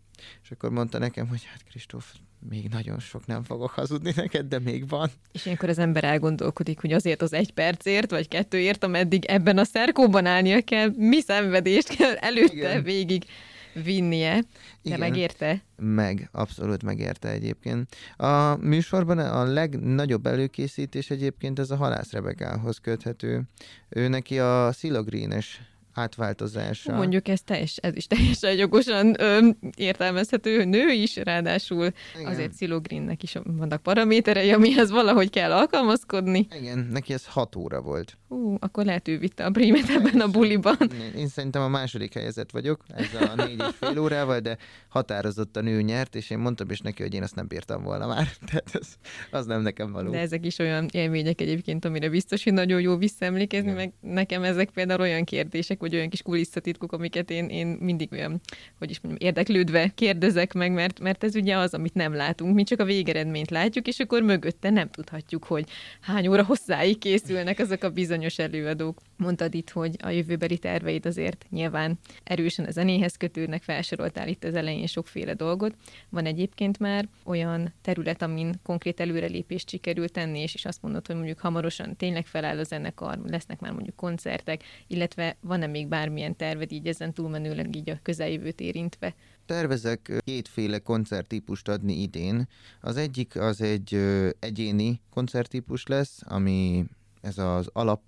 és 0.43 0.51
akkor 0.51 0.69
mondta 0.69 0.97
nekem, 0.97 1.27
hogy 1.27 1.43
hát 1.43 1.63
Kristóf, 1.69 2.13
még 2.49 2.67
nagyon 2.69 2.99
sok 2.99 3.25
nem 3.25 3.43
fogok 3.43 3.69
hazudni 3.69 4.11
neked, 4.15 4.45
de 4.47 4.59
még 4.59 4.87
van. 4.87 5.09
És 5.31 5.45
ilyenkor 5.45 5.69
az 5.69 5.77
ember 5.77 6.03
elgondolkodik, 6.03 6.79
hogy 6.79 6.93
azért 6.93 7.21
az 7.21 7.33
egy 7.33 7.51
percért, 7.51 8.11
vagy 8.11 8.27
kettőért, 8.27 8.83
ameddig 8.83 9.25
ebben 9.25 9.57
a 9.57 9.63
szerkóban 9.63 10.25
állnia 10.25 10.61
kell, 10.61 10.93
mi 10.95 11.21
szenvedést 11.21 11.95
kell 11.95 12.15
előtte 12.15 12.53
Igen. 12.53 12.83
végig 12.83 13.23
vinnie, 13.73 14.33
de 14.39 14.45
Igen, 14.81 14.99
megérte? 14.99 15.63
Meg, 15.77 16.29
abszolút 16.31 16.83
megérte 16.83 17.29
egyébként. 17.29 17.95
A 18.17 18.55
műsorban 18.55 19.17
a 19.17 19.43
legnagyobb 19.43 20.25
előkészítés 20.25 21.09
egyébként 21.09 21.59
ez 21.59 21.71
a 21.71 21.75
halász 21.75 22.11
Rebekához 22.11 22.77
köthető. 22.77 23.41
Ő 23.89 24.07
neki 24.07 24.39
a 24.39 24.71
Silogreenes 24.71 25.61
átváltozása. 25.93 26.95
Mondjuk 26.95 27.27
ez, 27.27 27.41
teljes, 27.41 27.77
ez 27.77 27.95
is 27.95 28.07
teljesen 28.07 28.53
jogosan 28.53 29.21
ö, 29.21 29.49
értelmezhető, 29.75 30.63
nő 30.63 30.91
is, 30.91 31.15
ráadásul 31.15 31.91
Igen. 32.15 32.31
azért 32.31 32.57
Silogrinnek 32.57 33.23
is 33.23 33.35
vannak 33.43 33.81
paraméterei, 33.81 34.51
amihez 34.51 34.91
valahogy 34.91 35.29
kell 35.29 35.51
alkalmazkodni. 35.51 36.47
Igen, 36.59 36.87
neki 36.91 37.13
ez 37.13 37.25
hat 37.25 37.55
óra 37.55 37.81
volt. 37.81 38.17
Hú, 38.29 38.57
akkor 38.59 38.85
lehet 38.85 39.07
ő 39.07 39.17
vitte 39.17 39.45
a 39.45 39.51
prímet 39.51 39.89
ebben 39.89 40.19
a 40.19 40.27
buliban. 40.27 40.77
Én, 40.79 41.11
én 41.21 41.27
szerintem 41.27 41.61
a 41.61 41.67
második 41.67 42.13
helyezett 42.13 42.51
vagyok, 42.51 42.83
ez 42.87 43.13
a 43.13 43.35
négy 43.35 43.63
és 43.69 43.75
fél 43.79 43.99
órával, 43.99 44.39
de 44.39 44.57
határozottan 44.87 45.67
ő 45.67 45.81
nyert, 45.81 46.15
és 46.15 46.29
én 46.29 46.37
mondtam 46.37 46.69
is 46.69 46.79
neki, 46.79 47.01
hogy 47.01 47.13
én 47.13 47.23
azt 47.23 47.35
nem 47.35 47.47
bírtam 47.47 47.83
volna 47.83 48.07
már. 48.07 48.27
Tehát 48.47 48.69
ez, 48.73 48.87
az 49.31 49.45
nem 49.45 49.61
nekem 49.61 49.91
való. 49.91 50.11
De 50.11 50.19
ezek 50.19 50.45
is 50.45 50.59
olyan 50.59 50.87
élmények 50.91 51.41
egyébként, 51.41 51.85
amire 51.85 52.09
biztos, 52.09 52.43
hogy 52.43 52.53
nagyon 52.53 52.81
jó 52.81 52.97
visszaemlékezni, 52.97 53.71
meg 53.71 53.93
nekem 53.99 54.43
ezek 54.43 54.69
például 54.69 55.01
olyan 55.01 55.23
kérdések, 55.23 55.79
vagy 55.79 55.95
olyan 55.95 56.09
kis 56.09 56.21
kulisszatitkok, 56.21 56.91
amiket 56.91 57.29
én, 57.29 57.45
én 57.45 57.67
mindig 57.67 58.11
olyan, 58.11 58.41
hogy 58.77 58.89
is 58.89 58.99
mondjam, 58.99 59.27
érdeklődve 59.27 59.91
kérdezek 59.95 60.53
meg, 60.53 60.71
mert, 60.71 60.99
mert 60.99 61.23
ez 61.23 61.35
ugye 61.35 61.57
az, 61.57 61.73
amit 61.73 61.93
nem 61.93 62.13
látunk. 62.13 62.55
Mi 62.55 62.63
csak 62.63 62.79
a 62.79 62.85
végeredményt 62.85 63.49
látjuk, 63.49 63.87
és 63.87 63.99
akkor 63.99 64.21
mögötte 64.21 64.69
nem 64.69 64.89
tudhatjuk, 64.89 65.43
hogy 65.43 65.69
hány 66.01 66.27
óra 66.27 66.43
hosszáig 66.43 66.97
készülnek 66.97 67.59
azok 67.59 67.83
a 67.83 67.89
bizonyos 67.89 68.17
előadók. 68.35 69.01
Mondtad 69.17 69.55
itt, 69.55 69.69
hogy 69.69 69.95
a 70.03 70.09
jövőbeli 70.09 70.57
terveid 70.57 71.05
azért 71.05 71.45
nyilván 71.49 71.99
erősen 72.23 72.65
a 72.65 72.71
zenéhez 72.71 73.17
kötődnek, 73.17 73.63
felsoroltál 73.63 74.27
itt 74.27 74.43
az 74.43 74.55
elején 74.55 74.87
sokféle 74.87 75.33
dolgot. 75.33 75.75
Van 76.09 76.25
egyébként 76.25 76.79
már 76.79 77.07
olyan 77.23 77.73
terület, 77.81 78.21
amin 78.21 78.59
konkrét 78.63 78.99
előrelépést 78.99 79.69
sikerült 79.69 80.11
tenni, 80.11 80.39
és 80.39 80.53
is 80.53 80.65
azt 80.65 80.81
mondod, 80.81 81.07
hogy 81.07 81.15
mondjuk 81.15 81.39
hamarosan 81.39 81.95
tényleg 81.95 82.25
feláll 82.25 82.57
a 82.57 82.63
zenekar, 82.63 83.19
lesznek 83.25 83.59
már 83.59 83.71
mondjuk 83.71 83.95
koncertek, 83.95 84.63
illetve 84.87 85.37
van-e 85.41 85.67
még 85.67 85.87
bármilyen 85.87 86.35
terved 86.35 86.71
így 86.71 86.87
ezen 86.87 87.13
túlmenőleg 87.13 87.75
így 87.75 87.89
a 87.89 87.99
közeljövőt 88.01 88.59
érintve? 88.59 89.15
Tervezek 89.45 90.11
kétféle 90.25 90.79
koncerttípust 90.79 91.67
adni 91.67 92.01
idén. 92.01 92.47
Az 92.81 92.97
egyik 92.97 93.35
az 93.35 93.61
egy 93.61 93.99
egyéni 94.39 95.01
koncerttípus 95.09 95.85
lesz, 95.85 96.19
ami 96.25 96.85
ez 97.21 97.37
az 97.37 97.69
alap 97.73 98.01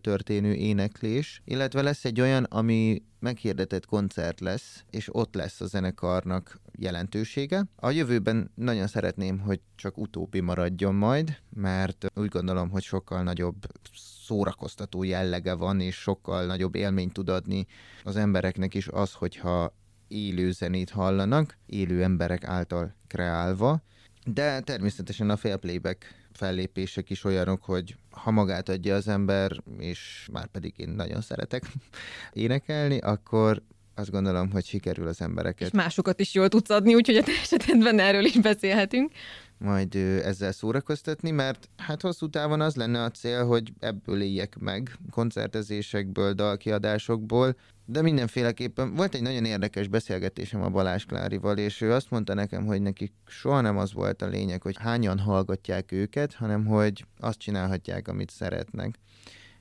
történő 0.00 0.54
éneklés, 0.54 1.42
illetve 1.44 1.82
lesz 1.82 2.04
egy 2.04 2.20
olyan, 2.20 2.44
ami 2.44 3.02
meghirdetett 3.20 3.86
koncert 3.86 4.40
lesz, 4.40 4.84
és 4.90 5.14
ott 5.14 5.34
lesz 5.34 5.60
a 5.60 5.66
zenekarnak 5.66 6.60
jelentősége. 6.78 7.64
A 7.76 7.90
jövőben 7.90 8.50
nagyon 8.54 8.86
szeretném, 8.86 9.38
hogy 9.38 9.60
csak 9.74 9.98
utóbbi 9.98 10.40
maradjon 10.40 10.94
majd, 10.94 11.36
mert 11.50 12.06
úgy 12.14 12.28
gondolom, 12.28 12.70
hogy 12.70 12.82
sokkal 12.82 13.22
nagyobb 13.22 13.66
szórakoztató 13.94 15.02
jellege 15.02 15.54
van, 15.54 15.80
és 15.80 15.96
sokkal 15.96 16.46
nagyobb 16.46 16.74
élményt 16.74 17.12
tud 17.12 17.28
adni 17.28 17.66
az 18.04 18.16
embereknek 18.16 18.74
is 18.74 18.88
az, 18.88 19.12
hogyha 19.12 19.74
élő 20.08 20.50
zenét 20.50 20.90
hallanak, 20.90 21.58
élő 21.66 22.02
emberek 22.02 22.44
által 22.44 22.94
kreálva, 23.06 23.82
de 24.24 24.60
természetesen 24.60 25.30
a 25.30 25.36
fair 25.36 25.56
playback 25.56 26.17
fellépések 26.38 27.10
is 27.10 27.24
olyanok, 27.24 27.64
hogy 27.64 27.96
ha 28.10 28.30
magát 28.30 28.68
adja 28.68 28.94
az 28.94 29.08
ember, 29.08 29.62
és 29.78 30.28
már 30.32 30.46
pedig 30.46 30.74
én 30.76 30.88
nagyon 30.88 31.20
szeretek 31.20 31.72
énekelni, 32.32 32.98
akkor 32.98 33.62
azt 33.94 34.10
gondolom, 34.10 34.50
hogy 34.50 34.64
sikerül 34.64 35.06
az 35.08 35.20
embereket. 35.20 35.66
És 35.66 35.72
másokat 35.72 36.20
is 36.20 36.34
jól 36.34 36.48
tudsz 36.48 36.70
adni, 36.70 36.94
úgyhogy 36.94 37.16
a 37.16 37.22
te 37.22 37.32
esetedben 37.42 37.98
erről 37.98 38.24
is 38.24 38.38
beszélhetünk. 38.40 39.12
Majd 39.58 39.94
ezzel 40.24 40.52
szórakoztatni, 40.52 41.30
mert 41.30 41.68
hát 41.76 42.02
hosszú 42.02 42.28
távon 42.28 42.60
az 42.60 42.76
lenne 42.76 43.02
a 43.02 43.10
cél, 43.10 43.46
hogy 43.46 43.72
ebből 43.78 44.22
éljek 44.22 44.58
meg, 44.58 44.96
koncertezésekből, 45.10 46.32
dalkiadásokból, 46.32 47.56
de 47.84 48.02
mindenféleképpen 48.02 48.94
volt 48.94 49.14
egy 49.14 49.22
nagyon 49.22 49.44
érdekes 49.44 49.88
beszélgetésem 49.88 50.62
a 50.62 50.68
Balázs 50.68 51.04
Klárival, 51.04 51.58
és 51.58 51.80
ő 51.80 51.92
azt 51.92 52.10
mondta 52.10 52.34
nekem, 52.34 52.66
hogy 52.66 52.82
nekik 52.82 53.12
soha 53.26 53.60
nem 53.60 53.78
az 53.78 53.92
volt 53.92 54.22
a 54.22 54.26
lényeg, 54.26 54.62
hogy 54.62 54.76
hányan 54.78 55.18
hallgatják 55.18 55.92
őket, 55.92 56.34
hanem 56.34 56.66
hogy 56.66 57.04
azt 57.18 57.38
csinálhatják, 57.38 58.08
amit 58.08 58.30
szeretnek. 58.30 58.98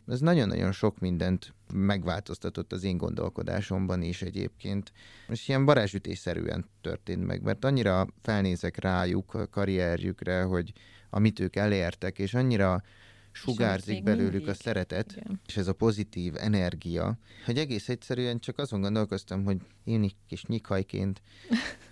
Ez 0.08 0.20
nagyon-nagyon 0.20 0.72
sok 0.72 1.00
mindent 1.00 1.54
megváltoztatott 1.74 2.72
az 2.72 2.84
én 2.84 2.98
gondolkodásomban 2.98 4.02
is 4.02 4.22
egyébként. 4.22 4.92
És 5.30 5.48
ilyen 5.48 5.66
barázsütésszerűen 5.66 6.66
történt 6.82 7.26
meg, 7.26 7.42
mert 7.42 7.66
annyira 7.66 8.08
felnézek 8.22 8.78
rájuk 8.78 9.34
a 9.34 9.48
karrierjükre, 9.48 10.42
hogy 10.42 10.74
amit 11.10 11.40
ők 11.40 11.56
elértek, 11.56 12.20
és 12.20 12.34
annyira 12.34 12.84
sugárzik 13.32 14.04
belőlük 14.04 14.32
mindig. 14.32 14.50
a 14.50 14.54
szeretet, 14.54 15.12
Igen. 15.12 15.42
és 15.48 15.58
ez 15.58 15.68
a 15.68 15.74
pozitív 15.74 16.34
energia, 16.38 17.18
hogy 17.46 17.58
egész 17.58 17.90
egyszerűen 17.90 18.40
csak 18.40 18.58
azon 18.58 18.82
gondolkoztam, 18.82 19.44
hogy 19.44 19.58
én 19.84 20.04
egy 20.04 20.16
kis 20.28 20.44
nyikhajként 20.44 21.22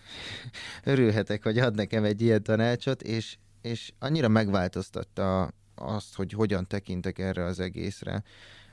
örülhetek, 0.83 1.43
hogy 1.43 1.57
ad 1.57 1.75
nekem 1.75 2.03
egy 2.03 2.21
ilyen 2.21 2.43
tanácsot, 2.43 3.01
és, 3.01 3.37
és 3.61 3.91
annyira 3.99 4.27
megváltoztatta 4.27 5.53
azt, 5.75 6.15
hogy 6.15 6.31
hogyan 6.31 6.67
tekintek 6.67 7.19
erre 7.19 7.43
az 7.43 7.59
egészre. 7.59 8.23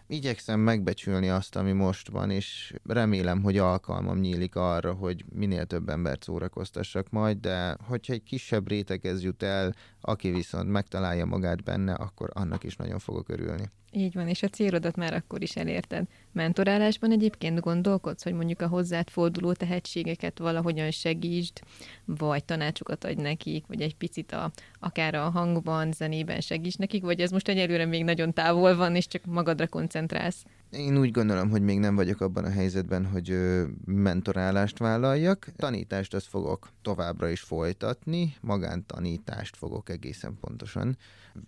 Igyekszem 0.06 0.60
megbecsülni 0.60 1.28
azt, 1.28 1.56
ami 1.56 1.72
most 1.72 2.08
van, 2.08 2.30
és 2.30 2.74
remélem, 2.84 3.42
hogy 3.42 3.58
alkalmam 3.58 4.18
nyílik 4.18 4.56
arra, 4.56 4.92
hogy 4.92 5.24
minél 5.32 5.66
több 5.66 5.88
embert 5.88 6.22
szórakoztassak 6.22 7.10
majd, 7.10 7.38
de 7.38 7.76
hogyha 7.86 8.12
egy 8.12 8.22
kisebb 8.22 8.68
réteghez 8.68 9.22
jut 9.22 9.42
el, 9.42 9.74
aki 10.00 10.30
viszont 10.30 10.68
megtalálja 10.68 11.24
magát 11.24 11.62
benne, 11.62 11.94
akkor 11.94 12.30
annak 12.32 12.64
is 12.64 12.76
nagyon 12.76 12.98
fogok 12.98 13.28
örülni. 13.28 13.70
Így 13.94 14.14
van, 14.14 14.28
és 14.28 14.42
a 14.42 14.48
célodat 14.48 14.96
már 14.96 15.14
akkor 15.14 15.42
is 15.42 15.57
elérted. 15.57 16.07
Mentorálásban 16.33 17.12
egyébként 17.12 17.61
gondolkodsz, 17.61 18.22
hogy 18.22 18.33
mondjuk 18.33 18.61
a 18.61 18.66
hozzád 18.66 19.09
forduló 19.09 19.52
tehetségeket 19.52 20.38
valahogyan 20.38 20.90
segítsd, 20.90 21.61
vagy 22.05 22.44
tanácsokat 22.44 23.05
adj 23.05 23.22
nekik, 23.22 23.66
vagy 23.66 23.81
egy 23.81 23.96
picit 23.96 24.33
a, 24.33 24.50
akár 24.81 25.14
a 25.14 25.31
hangban, 25.31 25.92
zenében 25.92 26.40
segíts 26.40 26.78
nekik, 26.78 27.02
vagy 27.02 27.20
ez 27.20 27.31
most 27.31 27.48
egyelőre 27.48 27.85
még 27.85 28.05
nagyon 28.05 28.33
távol 28.33 28.76
van, 28.76 28.96
és 28.96 29.07
csak 29.07 29.24
magadra 29.24 29.68
koncentrálsz? 29.68 30.44
Én 30.70 30.98
úgy 30.98 31.11
gondolom, 31.11 31.50
hogy 31.50 31.62
még 31.62 31.78
nem 31.78 31.94
vagyok 31.94 32.20
abban 32.20 32.44
a 32.44 32.50
helyzetben, 32.50 33.07
hogy 33.07 33.37
mentorálást 33.85 34.78
vállaljak. 34.78 35.52
Tanítást 35.57 36.14
azt 36.14 36.28
fogok 36.28 36.68
továbbra 36.83 37.28
is 37.28 37.40
folytatni, 37.40 38.35
magántanítást 38.40 39.57
fogok 39.57 39.88
egészen 39.88 40.38
pontosan 40.40 40.96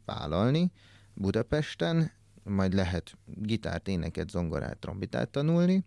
vállalni 0.04 0.70
Budapesten, 1.14 2.10
majd 2.44 2.74
lehet 2.74 3.18
gitárt, 3.26 3.88
éneket, 3.88 4.30
zongorát, 4.30 4.78
trombitát 4.78 5.28
tanulni, 5.28 5.84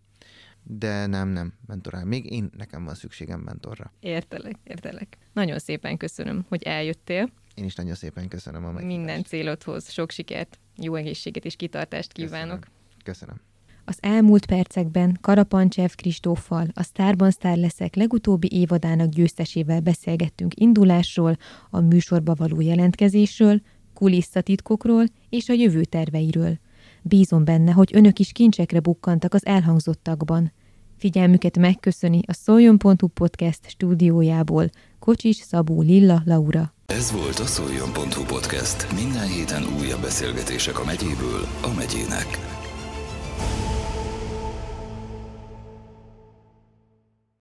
de 0.62 1.06
nem, 1.06 1.28
nem, 1.28 1.52
mentorál. 1.66 2.04
Még 2.04 2.32
én, 2.32 2.50
nekem 2.56 2.84
van 2.84 2.94
szükségem 2.94 3.40
mentorra. 3.40 3.92
Értelek, 4.00 4.56
értelek. 4.64 5.18
Nagyon 5.32 5.58
szépen 5.58 5.96
köszönöm, 5.96 6.44
hogy 6.48 6.62
eljöttél. 6.62 7.30
Én 7.54 7.64
is 7.64 7.74
nagyon 7.74 7.94
szépen 7.94 8.28
köszönöm 8.28 8.64
a 8.64 8.72
meghívást. 8.72 8.96
Minden 8.96 9.24
célodhoz 9.24 9.90
sok 9.90 10.10
sikert, 10.10 10.58
jó 10.76 10.94
egészséget 10.94 11.44
és 11.44 11.56
kitartást 11.56 12.12
kívánok. 12.12 12.58
Köszönöm. 12.58 13.02
köszönöm. 13.04 13.40
Az 13.88 13.98
elmúlt 14.00 14.46
percekben 14.46 15.18
Karapancsev 15.20 15.90
Kristóffal, 15.94 16.66
a 16.74 16.82
Starban 16.82 17.30
Star 17.30 17.56
leszek 17.56 17.94
legutóbbi 17.94 18.48
évadának 18.52 19.08
győztesével 19.08 19.80
beszélgettünk 19.80 20.60
indulásról, 20.60 21.36
a 21.70 21.80
műsorba 21.80 22.34
való 22.34 22.60
jelentkezésről, 22.60 23.60
kulisszatitkokról 23.98 25.04
és 25.28 25.48
a 25.48 25.52
jövő 25.52 25.84
terveiről. 25.84 26.58
Bízom 27.02 27.44
benne, 27.44 27.72
hogy 27.72 27.90
önök 27.94 28.18
is 28.18 28.32
kincsekre 28.32 28.80
bukkantak 28.80 29.34
az 29.34 29.46
elhangzottakban. 29.46 30.52
Figyelmüket 30.96 31.58
megköszöni 31.58 32.20
a 32.26 32.32
Szoljon.hu 32.32 33.06
podcast 33.14 33.60
stúdiójából 33.68 34.70
Kocsis 34.98 35.36
Szabó 35.36 35.80
Lilla 35.80 36.22
Laura. 36.24 36.74
Ez 36.86 37.12
volt 37.12 37.38
a 37.38 37.46
Szoljon.hu 37.46 38.24
podcast. 38.24 38.92
Minden 38.94 39.28
héten 39.28 39.62
újabb 39.80 40.00
beszélgetések 40.00 40.78
a 40.78 40.84
megyéből 40.84 41.42
a 41.62 41.72
megyének. 41.76 42.38